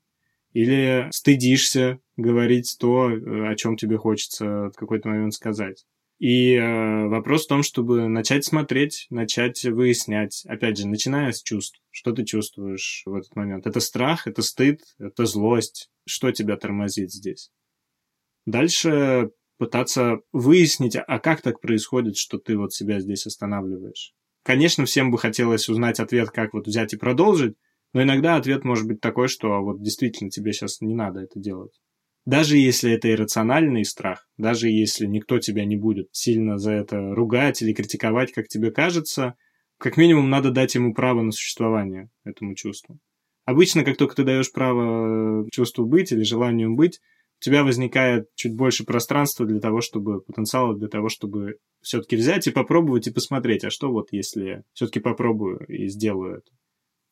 Или 0.52 1.08
стыдишься 1.10 1.98
говорить 2.16 2.76
то, 2.78 3.10
э, 3.10 3.48
о 3.48 3.56
чем 3.56 3.76
тебе 3.76 3.96
хочется 3.96 4.68
в 4.68 4.74
какой-то 4.76 5.08
момент 5.08 5.34
сказать. 5.34 5.84
И 6.20 6.54
э, 6.54 7.08
вопрос 7.08 7.46
в 7.46 7.48
том, 7.48 7.64
чтобы 7.64 8.06
начать 8.06 8.44
смотреть, 8.44 9.08
начать 9.10 9.64
выяснять, 9.64 10.44
опять 10.46 10.78
же, 10.78 10.86
начиная 10.86 11.32
с 11.32 11.42
чувств, 11.42 11.82
что 11.90 12.12
ты 12.12 12.24
чувствуешь 12.24 13.02
в 13.04 13.14
этот 13.16 13.34
момент. 13.34 13.66
Это 13.66 13.80
страх, 13.80 14.28
это 14.28 14.42
стыд, 14.42 14.82
это 15.00 15.26
злость. 15.26 15.90
Что 16.06 16.30
тебя 16.30 16.56
тормозит 16.56 17.10
здесь? 17.10 17.50
Дальше 18.46 19.32
пытаться 19.62 20.18
выяснить, 20.32 20.96
а 20.96 21.20
как 21.20 21.40
так 21.40 21.60
происходит, 21.60 22.16
что 22.16 22.36
ты 22.38 22.58
вот 22.58 22.72
себя 22.72 22.98
здесь 22.98 23.26
останавливаешь. 23.26 24.12
Конечно, 24.42 24.86
всем 24.86 25.12
бы 25.12 25.18
хотелось 25.18 25.68
узнать 25.68 26.00
ответ, 26.00 26.30
как 26.30 26.52
вот 26.52 26.66
взять 26.66 26.94
и 26.94 26.96
продолжить, 26.96 27.54
но 27.92 28.02
иногда 28.02 28.34
ответ 28.34 28.64
может 28.64 28.88
быть 28.88 29.00
такой, 29.00 29.28
что 29.28 29.62
вот 29.62 29.80
действительно 29.80 30.30
тебе 30.30 30.52
сейчас 30.52 30.80
не 30.80 30.96
надо 30.96 31.20
это 31.20 31.38
делать. 31.38 31.70
Даже 32.26 32.56
если 32.56 32.90
это 32.90 33.08
иррациональный 33.08 33.84
страх, 33.84 34.26
даже 34.36 34.68
если 34.68 35.06
никто 35.06 35.38
тебя 35.38 35.64
не 35.64 35.76
будет 35.76 36.08
сильно 36.10 36.58
за 36.58 36.72
это 36.72 37.14
ругать 37.14 37.62
или 37.62 37.72
критиковать, 37.72 38.32
как 38.32 38.48
тебе 38.48 38.72
кажется, 38.72 39.36
как 39.78 39.96
минимум 39.96 40.28
надо 40.28 40.50
дать 40.50 40.74
ему 40.74 40.92
право 40.92 41.22
на 41.22 41.30
существование, 41.30 42.10
этому 42.24 42.56
чувству. 42.56 42.98
Обычно, 43.44 43.84
как 43.84 43.96
только 43.96 44.16
ты 44.16 44.24
даешь 44.24 44.50
право 44.50 45.48
чувству 45.52 45.86
быть 45.86 46.10
или 46.10 46.24
желанию 46.24 46.74
быть, 46.74 46.98
у 47.42 47.44
тебя 47.44 47.64
возникает 47.64 48.28
чуть 48.36 48.54
больше 48.54 48.84
пространства 48.84 49.44
для 49.44 49.58
того, 49.58 49.80
чтобы 49.80 50.20
потенциала 50.20 50.76
для 50.76 50.88
того, 50.88 51.08
чтобы 51.08 51.56
все-таки 51.80 52.14
взять 52.14 52.46
и 52.46 52.52
попробовать 52.52 53.08
и 53.08 53.12
посмотреть, 53.12 53.64
а 53.64 53.70
что 53.70 53.90
вот 53.90 54.08
если 54.12 54.62
все-таки 54.74 55.00
попробую 55.00 55.66
и 55.66 55.88
сделаю 55.88 56.36
это. 56.36 56.50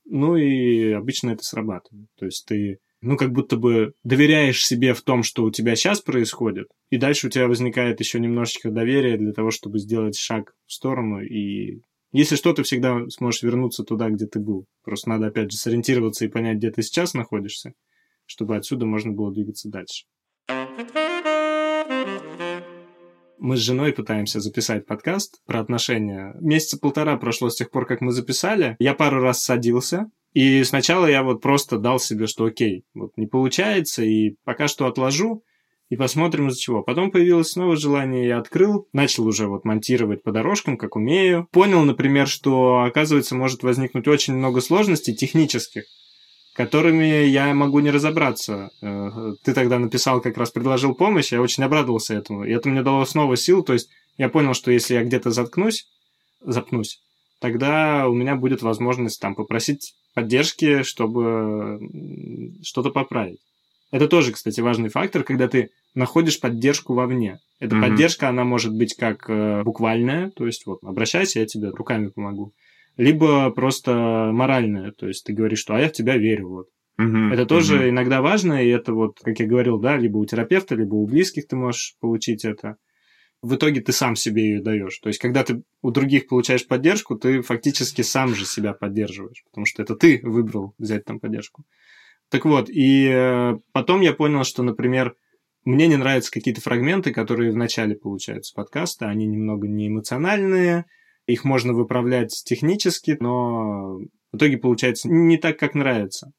Ну 0.04 0.36
и 0.36 0.92
обычно 0.92 1.30
это 1.30 1.42
срабатывает. 1.42 2.06
То 2.16 2.26
есть 2.26 2.46
ты 2.46 2.78
ну, 3.02 3.16
как 3.16 3.32
будто 3.32 3.56
бы 3.56 3.94
доверяешь 4.04 4.64
себе 4.64 4.94
в 4.94 5.02
том, 5.02 5.24
что 5.24 5.42
у 5.42 5.50
тебя 5.50 5.74
сейчас 5.74 6.00
происходит, 6.00 6.68
и 6.90 6.96
дальше 6.96 7.26
у 7.26 7.30
тебя 7.30 7.48
возникает 7.48 7.98
еще 7.98 8.20
немножечко 8.20 8.70
доверия 8.70 9.16
для 9.16 9.32
того, 9.32 9.50
чтобы 9.50 9.80
сделать 9.80 10.16
шаг 10.16 10.54
в 10.66 10.72
сторону, 10.72 11.22
и 11.22 11.80
если 12.12 12.36
что, 12.36 12.52
ты 12.52 12.62
всегда 12.62 13.08
сможешь 13.08 13.42
вернуться 13.42 13.84
туда, 13.84 14.10
где 14.10 14.26
ты 14.26 14.40
был. 14.40 14.66
Просто 14.84 15.08
надо, 15.08 15.28
опять 15.28 15.50
же, 15.50 15.56
сориентироваться 15.56 16.24
и 16.24 16.28
понять, 16.28 16.58
где 16.58 16.70
ты 16.70 16.82
сейчас 16.82 17.14
находишься, 17.14 17.72
чтобы 18.26 18.56
отсюда 18.56 18.84
можно 18.84 19.12
было 19.12 19.32
двигаться 19.32 19.68
дальше. 19.68 20.04
Мы 23.38 23.56
с 23.56 23.60
женой 23.60 23.92
пытаемся 23.92 24.40
записать 24.40 24.86
подкаст 24.86 25.42
про 25.44 25.60
отношения. 25.60 26.34
Месяца 26.40 26.78
полтора 26.78 27.16
прошло 27.16 27.50
с 27.50 27.56
тех 27.56 27.70
пор, 27.70 27.86
как 27.86 28.00
мы 28.00 28.12
записали. 28.12 28.76
Я 28.78 28.94
пару 28.94 29.20
раз 29.20 29.42
садился, 29.42 30.10
и 30.32 30.62
сначала 30.64 31.06
я 31.06 31.22
вот 31.22 31.42
просто 31.42 31.78
дал 31.78 31.98
себе, 31.98 32.26
что 32.26 32.44
окей, 32.44 32.84
вот 32.94 33.12
не 33.16 33.26
получается, 33.26 34.04
и 34.04 34.36
пока 34.44 34.68
что 34.68 34.86
отложу, 34.86 35.42
и 35.90 35.96
посмотрим 35.96 36.48
из-за 36.48 36.60
чего. 36.60 36.82
Потом 36.82 37.10
появилось 37.10 37.50
снова 37.50 37.76
желание, 37.76 38.28
я 38.28 38.38
открыл, 38.38 38.86
начал 38.92 39.26
уже 39.26 39.48
вот 39.48 39.64
монтировать 39.64 40.22
по 40.22 40.32
дорожкам, 40.32 40.76
как 40.76 40.96
умею. 40.96 41.48
Понял, 41.50 41.82
например, 41.82 42.28
что, 42.28 42.84
оказывается, 42.84 43.34
может 43.34 43.64
возникнуть 43.64 44.06
очень 44.06 44.34
много 44.34 44.60
сложностей 44.60 45.14
технических, 45.14 45.84
которыми 46.60 47.24
я 47.24 47.54
могу 47.54 47.80
не 47.80 47.90
разобраться. 47.90 48.70
Э, 48.82 49.32
ты 49.42 49.54
тогда 49.54 49.78
написал, 49.78 50.20
как 50.20 50.36
раз 50.36 50.50
предложил 50.50 50.94
помощь, 50.94 51.32
я 51.32 51.40
очень 51.40 51.64
обрадовался 51.64 52.14
этому. 52.14 52.44
И 52.44 52.52
это 52.52 52.68
мне 52.68 52.82
дало 52.82 53.06
снова 53.06 53.34
сил, 53.36 53.62
то 53.62 53.72
есть 53.72 53.88
я 54.18 54.28
понял, 54.28 54.52
что 54.52 54.70
если 54.70 54.92
я 54.94 55.02
где-то 55.02 55.30
заткнусь, 55.30 55.86
запнусь, 56.42 57.00
тогда 57.40 58.08
у 58.08 58.12
меня 58.12 58.36
будет 58.36 58.60
возможность 58.60 59.18
там 59.22 59.34
попросить 59.34 59.94
поддержки, 60.12 60.82
чтобы 60.82 61.80
что-то 62.62 62.90
поправить. 62.90 63.40
Это 63.90 64.06
тоже, 64.06 64.32
кстати, 64.32 64.60
важный 64.60 64.90
фактор, 64.90 65.22
когда 65.22 65.48
ты 65.48 65.70
находишь 65.94 66.40
поддержку 66.40 66.92
вовне. 66.92 67.38
Эта 67.58 67.74
mm-hmm. 67.74 67.80
поддержка, 67.80 68.28
она 68.28 68.44
может 68.44 68.74
быть 68.74 68.94
как 68.94 69.30
э, 69.30 69.62
буквальная, 69.62 70.30
то 70.30 70.44
есть 70.44 70.66
вот 70.66 70.84
обращайся, 70.84 71.40
я 71.40 71.46
тебе 71.46 71.70
руками 71.70 72.08
помогу, 72.08 72.52
либо 73.00 73.50
просто 73.50 74.30
моральная, 74.32 74.92
то 74.92 75.08
есть 75.08 75.24
ты 75.24 75.32
говоришь, 75.32 75.60
что 75.60 75.74
а 75.74 75.80
я 75.80 75.88
в 75.88 75.92
тебя 75.92 76.18
верю, 76.18 76.48
вот. 76.48 76.66
Mm-hmm. 77.00 77.32
Это 77.32 77.46
тоже 77.46 77.78
mm-hmm. 77.78 77.88
иногда 77.88 78.20
важно, 78.20 78.62
и 78.62 78.68
это 78.68 78.92
вот, 78.92 79.18
как 79.20 79.40
я 79.40 79.46
говорил, 79.46 79.78
да, 79.78 79.96
либо 79.96 80.18
у 80.18 80.26
терапевта, 80.26 80.74
либо 80.74 80.96
у 80.96 81.06
близких 81.06 81.46
ты 81.46 81.56
можешь 81.56 81.96
получить 82.00 82.44
это. 82.44 82.76
В 83.40 83.54
итоге 83.54 83.80
ты 83.80 83.92
сам 83.92 84.16
себе 84.16 84.50
ее 84.50 84.60
даешь. 84.60 84.98
То 84.98 85.08
есть, 85.08 85.18
когда 85.18 85.42
ты 85.42 85.62
у 85.80 85.90
других 85.92 86.28
получаешь 86.28 86.66
поддержку, 86.66 87.16
ты 87.16 87.40
фактически 87.40 88.02
сам 88.02 88.34
же 88.34 88.44
себя 88.44 88.74
поддерживаешь, 88.74 89.44
потому 89.46 89.64
что 89.64 89.82
это 89.82 89.96
ты 89.96 90.20
выбрал 90.22 90.74
взять 90.76 91.06
там 91.06 91.20
поддержку. 91.20 91.64
Так 92.28 92.44
вот, 92.44 92.68
и 92.68 93.08
э, 93.10 93.54
потом 93.72 94.02
я 94.02 94.12
понял, 94.12 94.44
что, 94.44 94.62
например, 94.62 95.14
мне 95.64 95.86
не 95.86 95.96
нравятся 95.96 96.30
какие-то 96.30 96.60
фрагменты, 96.60 97.14
которые 97.14 97.50
в 97.50 97.56
начале 97.56 97.96
получаются 97.96 98.52
подкаста, 98.54 99.08
они 99.08 99.24
немного 99.24 99.66
не 99.66 99.88
эмоциональные, 99.88 100.84
их 101.30 101.44
можно 101.44 101.72
выправлять 101.72 102.42
технически, 102.44 103.16
но 103.20 103.98
в 104.32 104.36
итоге 104.36 104.58
получается 104.58 105.08
не 105.08 105.36
так, 105.36 105.58
как 105.58 105.74
нравится. 105.74 106.32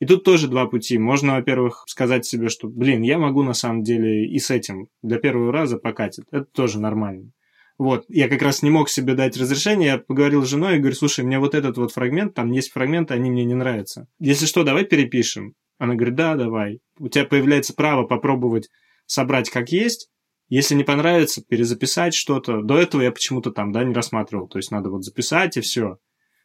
И 0.00 0.06
тут 0.06 0.24
тоже 0.24 0.48
два 0.48 0.66
пути. 0.66 0.98
Можно, 0.98 1.34
во-первых, 1.36 1.84
сказать 1.86 2.26
себе, 2.26 2.48
что, 2.48 2.68
блин, 2.68 3.02
я 3.02 3.18
могу 3.18 3.42
на 3.44 3.52
самом 3.52 3.82
деле 3.84 4.26
и 4.26 4.38
с 4.40 4.50
этим 4.50 4.88
для 5.02 5.18
первого 5.18 5.52
раза 5.52 5.78
покатить. 5.78 6.24
Это 6.32 6.44
тоже 6.44 6.80
нормально. 6.80 7.30
Вот, 7.78 8.04
я 8.08 8.28
как 8.28 8.42
раз 8.42 8.62
не 8.62 8.70
мог 8.70 8.88
себе 8.88 9.14
дать 9.14 9.36
разрешение, 9.36 9.88
я 9.88 9.98
поговорил 9.98 10.44
с 10.44 10.48
женой 10.48 10.76
и 10.76 10.78
говорю, 10.78 10.94
слушай, 10.94 11.24
мне 11.24 11.38
вот 11.38 11.54
этот 11.54 11.78
вот 11.78 11.92
фрагмент, 11.92 12.34
там 12.34 12.52
есть 12.52 12.70
фрагменты, 12.72 13.14
они 13.14 13.30
мне 13.30 13.44
не 13.44 13.54
нравятся. 13.54 14.06
Если 14.18 14.46
что, 14.46 14.62
давай 14.62 14.84
перепишем. 14.84 15.54
Она 15.78 15.94
говорит, 15.94 16.14
да, 16.14 16.36
давай. 16.36 16.80
У 16.98 17.08
тебя 17.08 17.24
появляется 17.24 17.74
право 17.74 18.04
попробовать 18.04 18.68
собрать 19.06 19.50
как 19.50 19.70
есть. 19.70 20.10
Если 20.52 20.74
не 20.74 20.84
понравится, 20.84 21.42
перезаписать 21.42 22.12
что-то. 22.12 22.60
До 22.60 22.76
этого 22.76 23.00
я 23.00 23.10
почему-то 23.10 23.52
там, 23.52 23.72
да, 23.72 23.84
не 23.84 23.94
рассматривал. 23.94 24.48
То 24.48 24.58
есть 24.58 24.70
надо 24.70 24.90
вот 24.90 25.02
записать 25.02 25.56
и 25.56 25.62
все. 25.62 25.96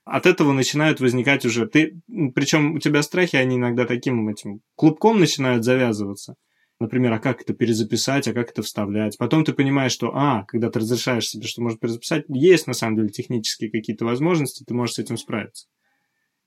От 0.05 0.25
этого 0.25 0.53
начинают 0.53 1.01
возникать 1.01 1.43
уже... 1.43 1.67
Ты, 1.67 1.99
причем 2.33 2.75
у 2.75 2.79
тебя 2.79 3.03
страхи, 3.03 3.35
они 3.35 3.57
иногда 3.57 3.83
таким 3.83 4.29
этим 4.29 4.61
клубком 4.75 5.19
начинают 5.19 5.65
завязываться. 5.65 6.35
Например, 6.79 7.11
а 7.11 7.19
как 7.19 7.41
это 7.41 7.53
перезаписать, 7.53 8.29
а 8.29 8.33
как 8.33 8.51
это 8.51 8.61
вставлять. 8.61 9.17
Потом 9.17 9.43
ты 9.43 9.51
понимаешь, 9.51 9.91
что, 9.91 10.15
а, 10.15 10.45
когда 10.45 10.69
ты 10.69 10.79
разрешаешь 10.79 11.27
себе, 11.27 11.45
что 11.45 11.61
можно 11.61 11.77
перезаписать, 11.77 12.23
есть 12.29 12.65
на 12.65 12.73
самом 12.73 12.95
деле 12.95 13.09
технические 13.09 13.69
какие-то 13.69 14.05
возможности, 14.05 14.63
ты 14.65 14.73
можешь 14.73 14.95
с 14.95 14.99
этим 14.99 15.17
справиться. 15.17 15.67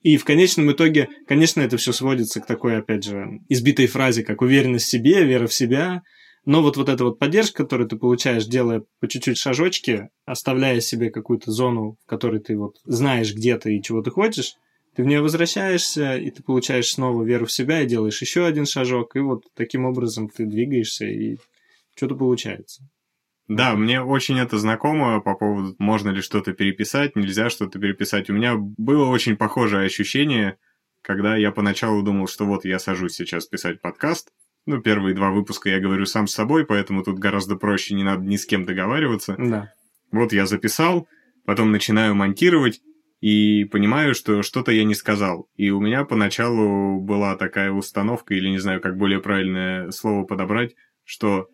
И 0.01 0.16
в 0.16 0.25
конечном 0.25 0.73
итоге, 0.73 1.11
конечно, 1.29 1.61
это 1.61 1.77
все 1.77 1.92
сводится 1.92 2.40
к 2.40 2.46
такой, 2.46 2.79
опять 2.79 3.05
же, 3.05 3.40
избитой 3.51 3.87
фразе, 3.87 4.25
как 4.25 4.40
уверенность 4.40 4.87
в 4.87 4.90
себе, 4.90 5.25
вера 5.25 5.46
в 5.46 5.53
себя. 5.53 6.01
Но 6.51 6.63
вот, 6.63 6.77
вот 6.77 6.89
эта 6.89 7.05
вот 7.05 7.21
поддержка, 7.21 7.63
которую 7.63 7.89
ты 7.89 7.95
получаешь, 7.95 8.45
делая 8.45 8.83
по 8.99 9.07
чуть-чуть 9.07 9.39
шажочки, 9.39 10.09
оставляя 10.25 10.81
себе 10.81 11.09
какую-то 11.11 11.53
зону, 11.53 11.97
в 12.05 12.07
которой 12.09 12.41
ты 12.41 12.57
вот 12.57 12.79
знаешь, 12.83 13.33
где 13.33 13.57
ты 13.57 13.77
и 13.77 13.81
чего 13.81 14.03
ты 14.03 14.11
хочешь, 14.11 14.57
ты 14.97 15.05
в 15.05 15.07
нее 15.07 15.21
возвращаешься, 15.21 16.17
и 16.17 16.29
ты 16.33 16.43
получаешь 16.43 16.91
снова 16.91 17.23
веру 17.23 17.47
в 17.47 17.53
себя, 17.53 17.83
и 17.83 17.87
делаешь 17.87 18.21
еще 18.21 18.47
один 18.47 18.67
шажок, 18.67 19.15
и 19.15 19.21
вот 19.21 19.45
таким 19.55 19.85
образом 19.85 20.29
ты 20.29 20.45
двигаешься, 20.45 21.07
и 21.07 21.37
что-то 21.95 22.17
получается. 22.17 22.83
Да, 23.47 23.77
мне 23.77 24.03
очень 24.03 24.41
это 24.41 24.59
знакомо 24.59 25.21
по 25.21 25.37
поводу, 25.37 25.77
можно 25.79 26.11
ли 26.11 26.21
что-то 26.21 26.53
переписать, 26.53 27.15
нельзя 27.15 27.49
что-то 27.49 27.79
переписать. 27.79 28.29
У 28.29 28.33
меня 28.33 28.57
было 28.57 29.07
очень 29.07 29.37
похожее 29.37 29.87
ощущение, 29.87 30.59
когда 31.01 31.37
я 31.37 31.53
поначалу 31.53 32.03
думал, 32.03 32.27
что 32.27 32.45
вот 32.45 32.65
я 32.65 32.81
сажусь 32.81 33.15
сейчас 33.15 33.47
писать 33.47 33.81
подкаст. 33.81 34.33
Ну, 34.66 34.81
первые 34.81 35.14
два 35.14 35.31
выпуска 35.31 35.68
я 35.70 35.81
говорю 35.81 36.07
сам 36.07 36.27
с 36.27 36.35
собой, 36.35 36.66
поэтому 36.66 37.03
тут 37.03 37.18
гораздо 37.18 37.57
проще, 37.57 37.94
не 37.94 38.05
надо 38.05 38.23
ни 38.23 38.37
с 38.37 38.46
кем 38.46 38.64
договариваться. 38.64 39.37
Да. 39.38 39.73
Вот 40.12 40.33
я 40.33 40.46
записал, 40.46 41.09
потом 41.44 41.73
начинаю 41.73 42.14
монтировать, 42.14 42.81
и 43.20 43.64
понимаю, 43.64 44.14
что 44.14 44.42
что-то 44.42 44.73
я 44.73 44.85
не 44.85 44.94
сказал. 44.94 45.49
И 45.57 45.70
у 45.70 45.81
меня 45.81 46.05
поначалу 46.05 47.01
была 47.01 47.37
такая 47.37 47.70
установка, 47.70 48.35
или 48.35 48.49
не 48.49 48.59
знаю, 48.59 48.81
как 48.81 48.96
более 48.96 49.20
правильное 49.20 49.90
слово 49.90 50.25
подобрать, 50.25 50.75
что 51.05 51.49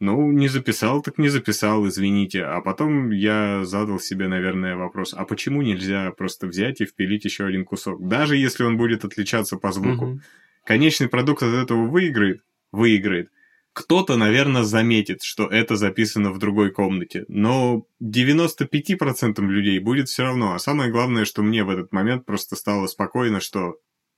ну, 0.00 0.32
не 0.32 0.48
записал, 0.48 1.00
так 1.00 1.18
не 1.18 1.28
записал, 1.28 1.86
извините. 1.86 2.42
А 2.42 2.60
потом 2.60 3.10
я 3.10 3.64
задал 3.64 4.00
себе, 4.00 4.26
наверное, 4.26 4.74
вопрос, 4.74 5.14
а 5.16 5.24
почему 5.24 5.62
нельзя 5.62 6.10
просто 6.10 6.48
взять 6.48 6.80
и 6.80 6.86
впилить 6.86 7.24
еще 7.24 7.46
один 7.46 7.64
кусок? 7.64 8.08
Даже 8.08 8.36
если 8.36 8.64
он 8.64 8.76
будет 8.76 9.04
отличаться 9.04 9.56
по 9.58 9.70
звуку. 9.70 10.06
Угу. 10.06 10.20
Конечный 10.64 11.08
продукт 11.08 11.44
от 11.44 11.54
этого 11.54 11.86
выиграет, 11.86 12.40
выиграет. 12.72 13.30
Кто-то, 13.72 14.16
наверное, 14.16 14.64
заметит, 14.64 15.22
что 15.22 15.46
это 15.46 15.76
записано 15.76 16.30
в 16.30 16.38
другой 16.38 16.72
комнате, 16.72 17.24
но 17.28 17.86
95% 18.02 19.40
людей 19.40 19.78
будет 19.78 20.08
все 20.08 20.24
равно. 20.24 20.54
А 20.54 20.58
самое 20.58 20.90
главное, 20.90 21.24
что 21.24 21.42
мне 21.42 21.64
в 21.64 21.70
этот 21.70 21.90
момент 21.92 22.26
просто 22.26 22.54
стало 22.56 22.86
спокойно, 22.86 23.40
что 23.40 23.76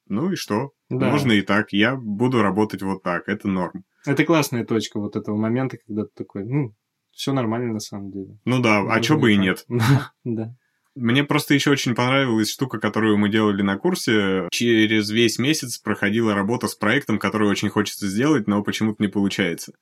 ну 0.09 0.33
и 0.33 0.37
что? 0.37 0.73
Да. 0.91 1.11
Можно 1.11 1.33
и 1.33 1.43
так. 1.43 1.73
Я 1.73 1.97
буду 1.97 2.43
работать 2.43 2.83
вот 2.83 3.03
так. 3.03 3.29
Это 3.29 3.49
норм. 3.49 3.85
Это 4.05 4.25
классная 4.25 4.65
точка 4.65 5.01
вот 5.01 5.17
этого 5.17 5.37
момента, 5.37 5.79
когда 5.79 6.05
ты 6.05 6.11
такой, 6.15 6.45
ну, 6.45 6.75
все 7.11 7.33
нормально 7.33 7.73
на 7.73 7.81
самом 7.81 8.11
деле. 8.11 8.39
Ну 8.45 8.61
да, 8.61 8.81
а 8.81 9.01
чё 9.01 9.17
бы 9.17 9.33
и 9.33 9.37
нет. 9.37 9.65
Да. 10.25 10.55
Мне 10.95 11.25
просто 11.25 11.55
еще 11.55 11.71
очень 11.71 11.95
понравилась 11.95 12.51
штука, 12.51 12.79
которую 12.79 13.19
мы 13.19 13.29
делали 13.29 13.63
на 13.63 13.77
курсе. 13.77 14.49
Через 14.53 15.11
весь 15.11 15.39
месяц 15.39 15.79
проходила 15.79 16.35
работа 16.35 16.69
с 16.69 16.77
проектом, 16.77 17.19
который 17.19 17.49
очень 17.49 17.69
хочется 17.69 18.09
сделать, 18.09 18.47
но 18.47 18.63
почему-то 18.63 19.03
не 19.03 19.09
получается. 19.09 19.73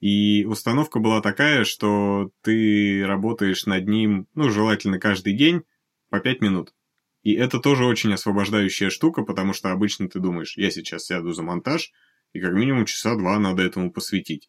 И 0.00 0.44
установка 0.44 0.98
была 0.98 1.20
такая, 1.20 1.64
что 1.64 2.30
ты 2.42 3.04
работаешь 3.06 3.66
над 3.66 3.86
ним, 3.88 4.26
ну, 4.34 4.48
желательно 4.48 4.98
каждый 4.98 5.34
день 5.34 5.62
по 6.10 6.18
5 6.20 6.40
минут. 6.40 6.74
И 7.22 7.34
это 7.34 7.58
тоже 7.58 7.84
очень 7.84 8.12
освобождающая 8.12 8.90
штука, 8.90 9.22
потому 9.22 9.52
что 9.52 9.70
обычно 9.70 10.08
ты 10.08 10.20
думаешь, 10.20 10.56
я 10.56 10.70
сейчас 10.70 11.04
сяду 11.04 11.32
за 11.32 11.42
монтаж, 11.42 11.92
и 12.32 12.40
как 12.40 12.52
минимум 12.52 12.84
часа 12.84 13.16
два 13.16 13.38
надо 13.38 13.62
этому 13.62 13.92
посвятить. 13.92 14.48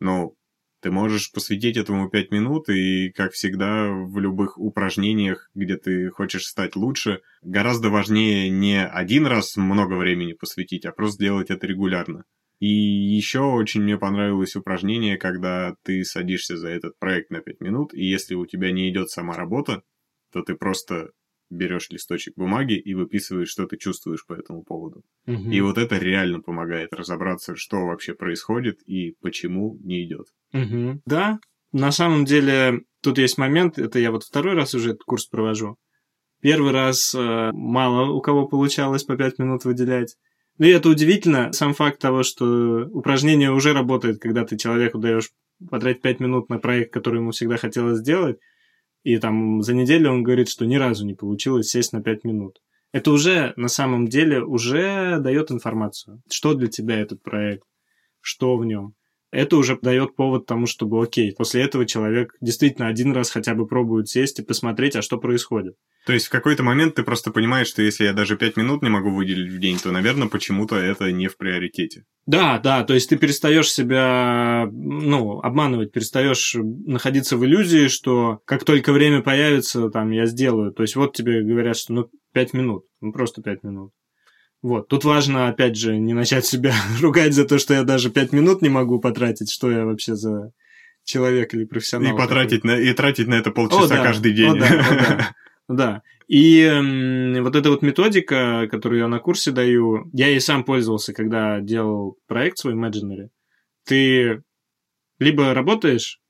Но 0.00 0.34
ты 0.80 0.90
можешь 0.90 1.32
посвятить 1.32 1.76
этому 1.76 2.08
пять 2.08 2.30
минут, 2.30 2.68
и, 2.68 3.10
как 3.10 3.32
всегда, 3.32 3.88
в 3.90 4.18
любых 4.18 4.58
упражнениях, 4.58 5.50
где 5.54 5.76
ты 5.76 6.10
хочешь 6.10 6.46
стать 6.46 6.76
лучше, 6.76 7.20
гораздо 7.42 7.90
важнее 7.90 8.48
не 8.50 8.84
один 8.84 9.26
раз 9.26 9.56
много 9.56 9.94
времени 9.94 10.32
посвятить, 10.32 10.84
а 10.86 10.92
просто 10.92 11.24
делать 11.24 11.50
это 11.50 11.66
регулярно. 11.66 12.24
И 12.60 12.68
еще 12.68 13.40
очень 13.40 13.82
мне 13.82 13.98
понравилось 13.98 14.56
упражнение, 14.56 15.16
когда 15.16 15.74
ты 15.84 16.04
садишься 16.04 16.56
за 16.56 16.68
этот 16.68 16.98
проект 16.98 17.30
на 17.30 17.40
5 17.40 17.60
минут, 17.60 17.94
и 17.94 18.04
если 18.04 18.34
у 18.34 18.46
тебя 18.46 18.72
не 18.72 18.90
идет 18.90 19.10
сама 19.10 19.34
работа, 19.34 19.82
то 20.32 20.42
ты 20.42 20.54
просто 20.54 21.10
берешь 21.50 21.90
листочек 21.90 22.34
бумаги 22.36 22.74
и 22.74 22.94
выписываешь, 22.94 23.48
что 23.48 23.66
ты 23.66 23.76
чувствуешь 23.76 24.26
по 24.26 24.34
этому 24.34 24.62
поводу. 24.62 25.02
Угу. 25.26 25.50
И 25.50 25.60
вот 25.60 25.78
это 25.78 25.96
реально 25.98 26.40
помогает 26.40 26.92
разобраться, 26.92 27.56
что 27.56 27.86
вообще 27.86 28.14
происходит 28.14 28.80
и 28.86 29.14
почему 29.20 29.78
не 29.82 30.04
идет. 30.04 30.26
Угу. 30.52 31.02
Да, 31.06 31.38
на 31.72 31.90
самом 31.92 32.24
деле 32.24 32.82
тут 33.02 33.18
есть 33.18 33.38
момент, 33.38 33.78
это 33.78 33.98
я 33.98 34.10
вот 34.10 34.24
второй 34.24 34.54
раз 34.54 34.74
уже 34.74 34.90
этот 34.90 35.02
курс 35.02 35.26
провожу. 35.26 35.76
Первый 36.40 36.72
раз 36.72 37.14
э, 37.14 37.50
мало 37.52 38.12
у 38.12 38.20
кого 38.20 38.46
получалось 38.46 39.02
по 39.02 39.16
пять 39.16 39.38
минут 39.38 39.64
выделять. 39.64 40.16
Ну 40.58 40.66
и 40.66 40.70
это 40.70 40.88
удивительно, 40.88 41.52
сам 41.52 41.74
факт 41.74 42.00
того, 42.00 42.22
что 42.22 42.88
упражнение 42.92 43.52
уже 43.52 43.72
работает, 43.72 44.20
когда 44.20 44.44
ты 44.44 44.56
человеку 44.56 44.98
даешь 44.98 45.30
потратить 45.70 46.02
5 46.02 46.20
минут 46.20 46.48
на 46.48 46.58
проект, 46.58 46.92
который 46.92 47.20
ему 47.20 47.32
всегда 47.32 47.56
хотелось 47.56 47.98
сделать, 47.98 48.38
и 49.08 49.16
там 49.18 49.62
за 49.62 49.72
неделю 49.72 50.12
он 50.12 50.22
говорит, 50.22 50.50
что 50.50 50.66
ни 50.66 50.76
разу 50.76 51.06
не 51.06 51.14
получилось 51.14 51.70
сесть 51.70 51.94
на 51.94 52.02
5 52.02 52.24
минут. 52.24 52.60
Это 52.92 53.10
уже 53.10 53.54
на 53.56 53.68
самом 53.68 54.06
деле 54.06 54.42
уже 54.42 55.18
дает 55.18 55.50
информацию, 55.50 56.20
что 56.30 56.52
для 56.52 56.68
тебя 56.68 57.00
этот 57.00 57.22
проект, 57.22 57.64
что 58.20 58.58
в 58.58 58.66
нем 58.66 58.92
это 59.30 59.56
уже 59.56 59.78
дает 59.80 60.16
повод 60.16 60.46
тому, 60.46 60.66
чтобы, 60.66 61.02
окей, 61.02 61.34
после 61.36 61.62
этого 61.62 61.86
человек 61.86 62.34
действительно 62.40 62.88
один 62.88 63.12
раз 63.12 63.30
хотя 63.30 63.54
бы 63.54 63.66
пробует 63.66 64.08
сесть 64.08 64.38
и 64.38 64.44
посмотреть, 64.44 64.96
а 64.96 65.02
что 65.02 65.18
происходит. 65.18 65.74
То 66.06 66.14
есть 66.14 66.28
в 66.28 66.30
какой-то 66.30 66.62
момент 66.62 66.94
ты 66.94 67.02
просто 67.02 67.30
понимаешь, 67.30 67.66
что 67.66 67.82
если 67.82 68.04
я 68.04 68.14
даже 68.14 68.36
пять 68.36 68.56
минут 68.56 68.82
не 68.82 68.88
могу 68.88 69.10
выделить 69.10 69.52
в 69.52 69.58
день, 69.58 69.76
то, 69.78 69.90
наверное, 69.90 70.28
почему-то 70.28 70.76
это 70.76 71.12
не 71.12 71.28
в 71.28 71.36
приоритете. 71.36 72.04
Да, 72.24 72.58
да, 72.58 72.84
то 72.84 72.94
есть 72.94 73.10
ты 73.10 73.16
перестаешь 73.16 73.70
себя, 73.70 74.68
ну, 74.72 75.40
обманывать, 75.40 75.92
перестаешь 75.92 76.54
находиться 76.58 77.36
в 77.36 77.44
иллюзии, 77.44 77.88
что 77.88 78.40
как 78.46 78.64
только 78.64 78.92
время 78.92 79.22
появится, 79.22 79.90
там, 79.90 80.10
я 80.10 80.24
сделаю. 80.26 80.72
То 80.72 80.82
есть 80.82 80.96
вот 80.96 81.14
тебе 81.14 81.42
говорят, 81.42 81.76
что, 81.76 81.92
ну, 81.92 82.10
пять 82.32 82.54
минут, 82.54 82.84
ну, 83.00 83.12
просто 83.12 83.42
пять 83.42 83.62
минут. 83.62 83.92
Вот. 84.62 84.88
Тут 84.88 85.04
важно, 85.04 85.48
опять 85.48 85.76
же, 85.76 85.98
не 85.98 86.14
начать 86.14 86.44
себя 86.44 86.74
ругать 87.00 87.34
за 87.34 87.46
то, 87.46 87.58
что 87.58 87.74
я 87.74 87.84
даже 87.84 88.10
пять 88.10 88.32
минут 88.32 88.62
не 88.62 88.68
могу 88.68 88.98
потратить, 89.00 89.50
что 89.50 89.70
я 89.70 89.84
вообще 89.84 90.14
за 90.14 90.52
человек 91.04 91.54
или 91.54 91.64
профессионал. 91.64 92.14
И 92.14 92.18
потратить 92.18 92.64
на, 92.64 92.78
и 92.78 92.92
тратить 92.92 93.28
на 93.28 93.34
это 93.34 93.50
полчаса 93.50 93.84
о, 93.84 93.88
да, 93.88 94.04
каждый 94.04 94.32
день. 94.32 94.50
О, 94.50 94.54
да, 94.54 94.66
о, 94.66 94.94
да. 94.94 95.34
да. 95.68 96.02
И 96.26 96.60
э, 96.60 97.40
вот 97.40 97.56
эта 97.56 97.70
вот 97.70 97.82
методика, 97.82 98.68
которую 98.70 99.00
я 99.00 99.08
на 99.08 99.18
курсе 99.18 99.50
даю, 99.50 100.10
я 100.12 100.28
и 100.28 100.40
сам 100.40 100.64
пользовался, 100.64 101.14
когда 101.14 101.60
делал 101.60 102.18
проект 102.26 102.58
свой 102.58 102.74
Imaginary. 102.74 103.28
Ты 103.86 104.42
либо 105.18 105.54
работаешь, 105.54 106.20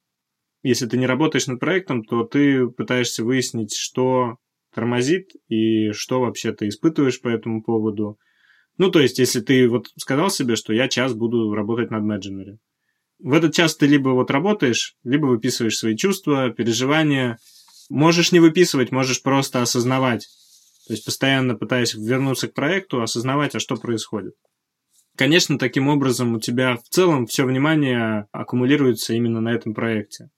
если 0.63 0.87
ты 0.87 0.97
не 0.99 1.07
работаешь 1.07 1.49
над 1.49 1.59
проектом, 1.59 2.05
то 2.05 2.23
ты 2.25 2.69
пытаешься 2.69 3.25
выяснить, 3.25 3.75
что 3.75 4.37
тормозит 4.75 5.31
и 5.49 5.93
что 5.93 6.21
вообще 6.21 6.53
ты 6.53 6.69
испытываешь 6.69 7.21
по 7.21 7.29
этому 7.29 7.63
поводу. 7.63 8.19
Ну, 8.77 8.91
то 8.91 9.01
есть, 9.01 9.19
если 9.19 9.41
ты 9.41 9.69
вот 9.69 9.89
сказал 9.97 10.31
себе, 10.31 10.57
что 10.57 10.73
я 10.73 10.89
час 10.89 11.15
буду 11.15 11.53
работать 11.55 11.91
над 11.91 12.05
Imaginary. 12.05 12.59
В 13.19 13.33
этот 13.33 13.53
час 13.53 13.77
ты 13.77 13.87
либо 13.87 14.11
вот 14.11 14.31
работаешь, 14.31 14.97
либо 15.03 15.27
выписываешь 15.27 15.77
свои 15.77 15.97
чувства, 15.97 16.51
переживания. 16.51 17.39
Можешь 17.91 18.31
не 18.31 18.39
выписывать, 18.39 18.93
можешь 18.93 19.23
просто 19.23 19.61
осознавать. 19.63 20.29
То 20.87 20.93
есть, 20.93 21.05
постоянно 21.05 21.55
пытаясь 21.55 21.95
вернуться 21.95 22.49
к 22.49 22.55
проекту, 22.55 23.03
осознавать, 23.03 23.55
а 23.55 23.61
что 23.61 23.77
происходит. 23.77 24.35
Конечно, 25.17 25.59
таким 25.59 25.89
образом 25.89 26.37
у 26.37 26.41
тебя 26.41 26.77
в 26.77 26.89
целом 26.89 27.27
все 27.27 27.45
внимание 27.45 28.29
аккумулируется 28.31 29.15
именно 29.15 29.41
на 29.41 29.53
этом 29.53 29.75
проекте. 29.75 30.31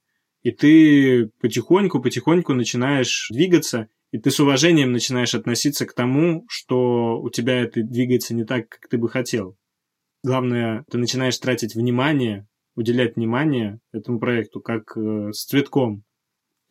И 0.42 0.52
ты 0.52 1.30
потихоньку-потихоньку 1.42 2.54
начинаешь 2.54 3.28
двигаться, 3.30 3.88
и 4.12 4.18
ты 4.18 4.30
с 4.30 4.40
уважением 4.40 4.92
начинаешь 4.92 5.34
относиться 5.34 5.86
к 5.86 5.94
тому, 5.94 6.44
что 6.48 7.20
у 7.20 7.30
тебя 7.30 7.60
это 7.60 7.82
двигается 7.82 8.34
не 8.34 8.44
так, 8.44 8.68
как 8.68 8.88
ты 8.88 8.98
бы 8.98 9.08
хотел. 9.08 9.56
Главное, 10.22 10.84
ты 10.90 10.98
начинаешь 10.98 11.38
тратить 11.38 11.74
внимание, 11.74 12.46
уделять 12.74 13.16
внимание 13.16 13.80
этому 13.92 14.18
проекту, 14.18 14.60
как 14.60 14.96
э, 14.96 15.32
с 15.32 15.44
цветком. 15.46 16.04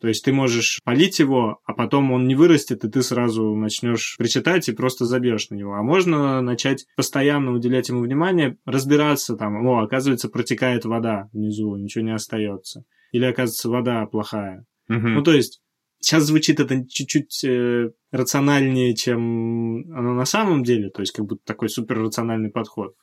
То 0.00 0.08
есть 0.08 0.24
ты 0.24 0.32
можешь 0.32 0.80
полить 0.82 1.18
его, 1.18 1.60
а 1.64 1.74
потом 1.74 2.10
он 2.10 2.26
не 2.26 2.34
вырастет, 2.34 2.84
и 2.84 2.90
ты 2.90 3.02
сразу 3.02 3.54
начнешь 3.54 4.16
причитать 4.18 4.68
и 4.68 4.72
просто 4.72 5.04
забьешь 5.04 5.50
на 5.50 5.56
него. 5.56 5.74
А 5.74 5.82
можно 5.82 6.40
начать 6.40 6.86
постоянно 6.96 7.52
уделять 7.52 7.90
ему 7.90 8.00
внимание, 8.00 8.56
разбираться 8.64 9.36
там, 9.36 9.66
о, 9.66 9.82
оказывается, 9.82 10.30
протекает 10.30 10.86
вода 10.86 11.28
внизу, 11.32 11.76
ничего 11.76 12.04
не 12.04 12.14
остается. 12.14 12.84
Или, 13.12 13.26
оказывается, 13.26 13.68
вода 13.68 14.06
плохая. 14.06 14.64
Угу. 14.88 15.08
Ну, 15.08 15.22
то 15.22 15.32
есть 15.32 15.60
Сейчас 16.00 16.24
звучит 16.24 16.60
это 16.60 16.86
чуть-чуть 16.86 17.44
э, 17.44 17.90
рациональнее, 18.10 18.94
чем 18.94 19.92
оно 19.92 20.14
на 20.14 20.24
самом 20.24 20.64
деле, 20.64 20.88
то 20.88 21.02
есть 21.02 21.12
как 21.12 21.26
будто 21.26 21.42
такой 21.44 21.68
суперрациональный 21.68 22.50
подход. 22.50 22.96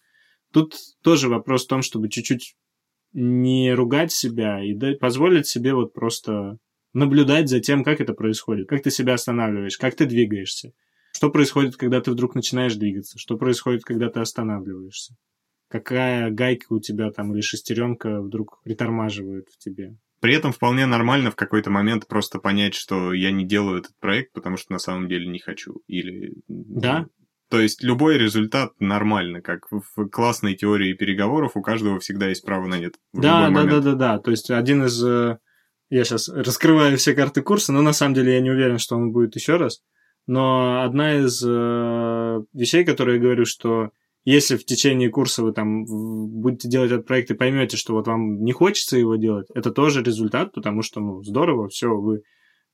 Тут 0.52 0.76
тоже 1.04 1.30
вопрос 1.30 1.66
в 1.66 1.68
том, 1.68 1.84
чтобы 1.84 2.10
чуть-чуть 2.10 2.56
не 3.14 3.74
ругать 3.74 4.12
себя 4.12 4.64
и 4.64 4.96
позволить 4.96 5.48
себе 5.48 5.74
вот 5.74 5.94
просто 5.94 6.58
наблюдать 6.94 7.50
за 7.50 7.60
тем, 7.60 7.84
как 7.84 8.02
это 8.02 8.14
происходит, 8.14 8.68
как 8.68 8.82
ты 8.82 8.90
себя 8.90 9.14
останавливаешь, 9.14 9.78
как 9.78 9.96
ты 9.96 10.06
двигаешься, 10.06 10.74
что 11.14 11.30
происходит, 11.30 11.76
когда 11.76 12.02
ты 12.02 12.12
вдруг 12.12 12.34
начинаешь 12.34 12.76
двигаться, 12.76 13.20
что 13.20 13.38
происходит, 13.38 13.84
когда 13.84 14.10
ты 14.10 14.20
останавливаешься, 14.20 15.16
какая 15.68 16.32
гайка 16.32 16.74
у 16.74 16.80
тебя 16.80 17.12
там 17.12 17.34
или 17.34 17.42
шестеренка 17.42 18.22
вдруг 18.22 18.62
притормаживает 18.64 19.48
в 19.50 19.58
тебе. 19.60 19.98
При 20.20 20.34
этом 20.34 20.52
вполне 20.52 20.86
нормально 20.86 21.30
в 21.32 21.36
какой-то 21.36 21.70
момент 21.70 22.08
просто 22.08 22.40
понять, 22.40 22.74
что 22.74 23.14
я 23.14 23.32
не 23.32 23.46
делаю 23.46 23.80
этот 23.80 23.92
проект, 24.00 24.34
потому 24.34 24.58
что 24.58 24.74
на 24.74 24.80
самом 24.80 25.08
деле 25.08 25.28
не 25.28 25.40
хочу. 25.40 25.82
Или... 25.88 26.34
Да. 26.48 27.08
То 27.50 27.62
есть 27.62 27.84
любой 27.84 28.18
результат 28.18 28.72
нормально, 28.80 29.42
как 29.42 29.68
в 29.70 30.08
классной 30.10 30.56
теории 30.56 30.94
переговоров 30.94 31.52
у 31.56 31.62
каждого 31.62 32.00
всегда 32.00 32.28
есть 32.28 32.44
право 32.44 32.68
на 32.68 32.78
нет. 32.78 32.96
Да, 33.14 33.50
да, 33.50 33.64
да, 33.64 33.80
да, 33.80 33.94
да. 33.94 34.20
То 34.20 34.32
есть 34.32 34.50
один 34.50 34.86
из... 34.86 35.02
Э, 35.04 35.38
я 35.90 36.04
сейчас 36.04 36.28
раскрываю 36.28 36.98
все 36.98 37.14
карты 37.14 37.42
курса, 37.42 37.72
но 37.72 37.82
на 37.82 37.94
самом 37.94 38.16
деле 38.16 38.34
я 38.34 38.42
не 38.42 38.50
уверен, 38.50 38.80
что 38.80 38.98
он 38.98 39.12
будет 39.12 39.36
еще 39.36 39.56
раз. 39.56 39.82
Но 40.26 40.84
одна 40.84 41.20
из 41.20 41.42
э, 41.42 42.42
вещей, 42.54 42.84
которые 42.84 43.16
я 43.16 43.22
говорю, 43.22 43.46
что 43.46 43.92
если 44.32 44.58
в 44.58 44.66
течение 44.66 45.10
курса 45.10 45.42
вы 45.42 45.54
там 45.54 45.86
будете 45.86 46.68
делать 46.68 46.92
этот 46.92 47.08
проект 47.08 47.32
и 47.32 47.34
поймете, 47.34 47.78
что 47.78 47.94
вот 47.94 48.08
вам 48.08 48.44
не 48.44 48.52
хочется 48.52 48.98
его 48.98 49.16
делать, 49.16 49.48
это 49.56 49.72
тоже 49.72 50.04
результат, 50.04 50.52
потому 50.52 50.82
что, 50.82 51.00
ну, 51.00 51.24
здорово, 51.24 51.70
все, 51.70 51.96
вы... 51.96 52.24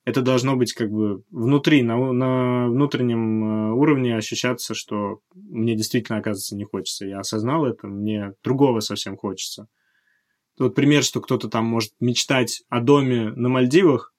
Это 0.04 0.22
должно 0.22 0.56
быть 0.56 0.74
как 0.74 0.90
бы 0.90 1.24
внутри, 1.30 1.84
на, 1.84 2.12
на 2.12 2.68
внутреннем 2.68 3.44
э, 3.44 3.74
уровне 3.74 4.18
ощущаться, 4.18 4.74
что 4.74 5.20
мне 5.36 5.76
действительно, 5.76 6.18
оказывается, 6.18 6.58
не 6.58 6.66
хочется. 6.66 7.06
Я 7.06 7.20
осознал 7.20 7.66
это, 7.66 7.88
мне 7.88 8.34
другого 8.44 8.80
совсем 8.82 9.16
хочется. 9.16 9.68
Вот 10.58 10.74
пример, 10.74 11.04
что 11.04 11.22
кто-то 11.22 11.50
там 11.50 11.66
может 11.66 11.92
мечтать 12.00 12.64
о 12.68 12.82
доме 12.82 13.32
на 13.36 13.48
Мальдивах, 13.48 14.14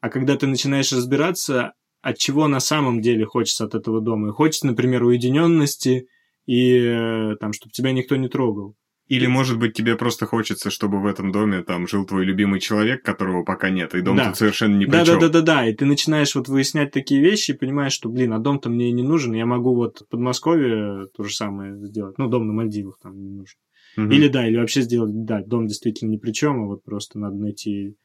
а 0.00 0.10
когда 0.10 0.36
ты 0.36 0.48
начинаешь 0.48 0.92
разбираться, 0.92 1.74
от 2.02 2.18
чего 2.18 2.48
на 2.48 2.58
самом 2.58 3.00
деле 3.00 3.24
хочется 3.24 3.64
от 3.64 3.76
этого 3.76 4.00
дома. 4.00 4.28
И 4.28 4.32
хочется, 4.32 4.66
например, 4.66 5.04
уединенности, 5.04 6.08
и 6.46 6.78
э, 6.78 7.36
там, 7.40 7.52
чтобы 7.52 7.72
тебя 7.72 7.92
никто 7.92 8.16
не 8.16 8.28
трогал. 8.28 8.76
Или, 9.08 9.26
может 9.26 9.58
быть, 9.58 9.74
тебе 9.74 9.96
просто 9.96 10.24
хочется, 10.24 10.70
чтобы 10.70 11.00
в 11.02 11.06
этом 11.06 11.32
доме 11.32 11.62
там 11.62 11.86
жил 11.86 12.06
твой 12.06 12.24
любимый 12.24 12.60
человек, 12.60 13.02
которого 13.02 13.44
пока 13.44 13.68
нет, 13.68 13.94
и 13.94 14.00
дом 14.00 14.16
да. 14.16 14.28
тут 14.28 14.38
совершенно 14.38 14.76
ни 14.76 14.86
при 14.86 14.92
да, 14.92 15.04
чем. 15.04 15.18
Да, 15.18 15.28
да, 15.28 15.40
да, 15.40 15.42
да, 15.42 15.68
и 15.68 15.74
ты 15.74 15.84
начинаешь 15.84 16.34
вот 16.34 16.48
выяснять 16.48 16.92
такие 16.92 17.20
вещи 17.20 17.50
и 17.50 17.56
понимаешь, 17.56 17.92
что, 17.92 18.08
блин, 18.08 18.32
а 18.32 18.38
дом-то 18.38 18.70
мне 18.70 18.90
не 18.90 19.02
нужен, 19.02 19.34
я 19.34 19.44
могу 19.44 19.74
вот 19.74 20.00
в 20.00 20.08
Подмосковье 20.08 21.08
то 21.14 21.24
же 21.24 21.34
самое 21.34 21.76
сделать, 21.76 22.16
ну, 22.16 22.28
дом 22.28 22.46
на 22.46 22.54
Мальдивах 22.54 22.98
там 23.02 23.20
не 23.20 23.28
нужен. 23.28 23.58
Угу. 23.98 24.06
Или 24.06 24.28
да, 24.28 24.46
или 24.48 24.56
вообще 24.56 24.80
сделать, 24.80 25.12
да, 25.26 25.42
дом 25.44 25.66
действительно 25.66 26.10
ни 26.10 26.16
при 26.16 26.32
чем, 26.32 26.62
а 26.62 26.66
вот 26.66 26.82
просто 26.82 27.18
надо 27.18 27.36
найти 27.36 27.96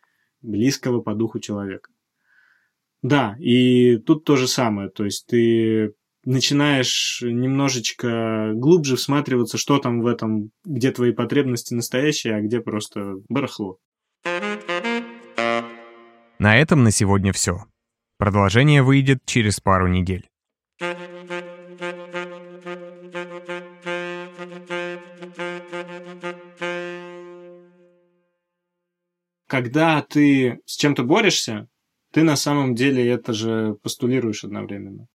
близкого 0.41 1.00
по 1.00 1.13
духу 1.13 1.39
человека. 1.39 1.89
Да, 3.02 3.38
и 3.39 3.97
тут 3.97 4.26
то 4.26 4.36
же 4.36 4.47
самое, 4.47 4.89
то 4.89 5.06
есть 5.06 5.28
ты 5.28 5.93
начинаешь 6.28 7.22
немножечко 7.24 8.52
глубже 8.54 8.98
всматриваться, 8.98 9.58
что 9.58 9.80
там 9.80 10.02
в 10.02 10.08
этом, 10.08 10.52
где 10.66 10.92
твои 10.92 11.13
потребности 11.13 11.74
настоящие, 11.74 12.36
а 12.36 12.42
где 12.42 12.60
просто 12.60 13.16
барахло. 13.30 13.78
На 16.40 16.58
этом 16.58 16.84
на 16.84 16.92
сегодня 16.92 17.32
все. 17.32 17.63
Продолжение 18.18 18.84
выйдет 18.84 19.20
через 19.26 19.62
пару 19.62 19.88
недель. 19.88 20.28
Когда 29.48 30.02
ты 30.02 30.60
с 30.66 30.76
чем-то 30.76 31.04
борешься, 31.04 31.70
ты 32.12 32.24
на 32.24 32.36
самом 32.36 32.76
деле 32.76 33.08
это 33.08 33.32
же 33.32 33.78
постулируешь 33.82 34.44
одновременно. 34.44 35.08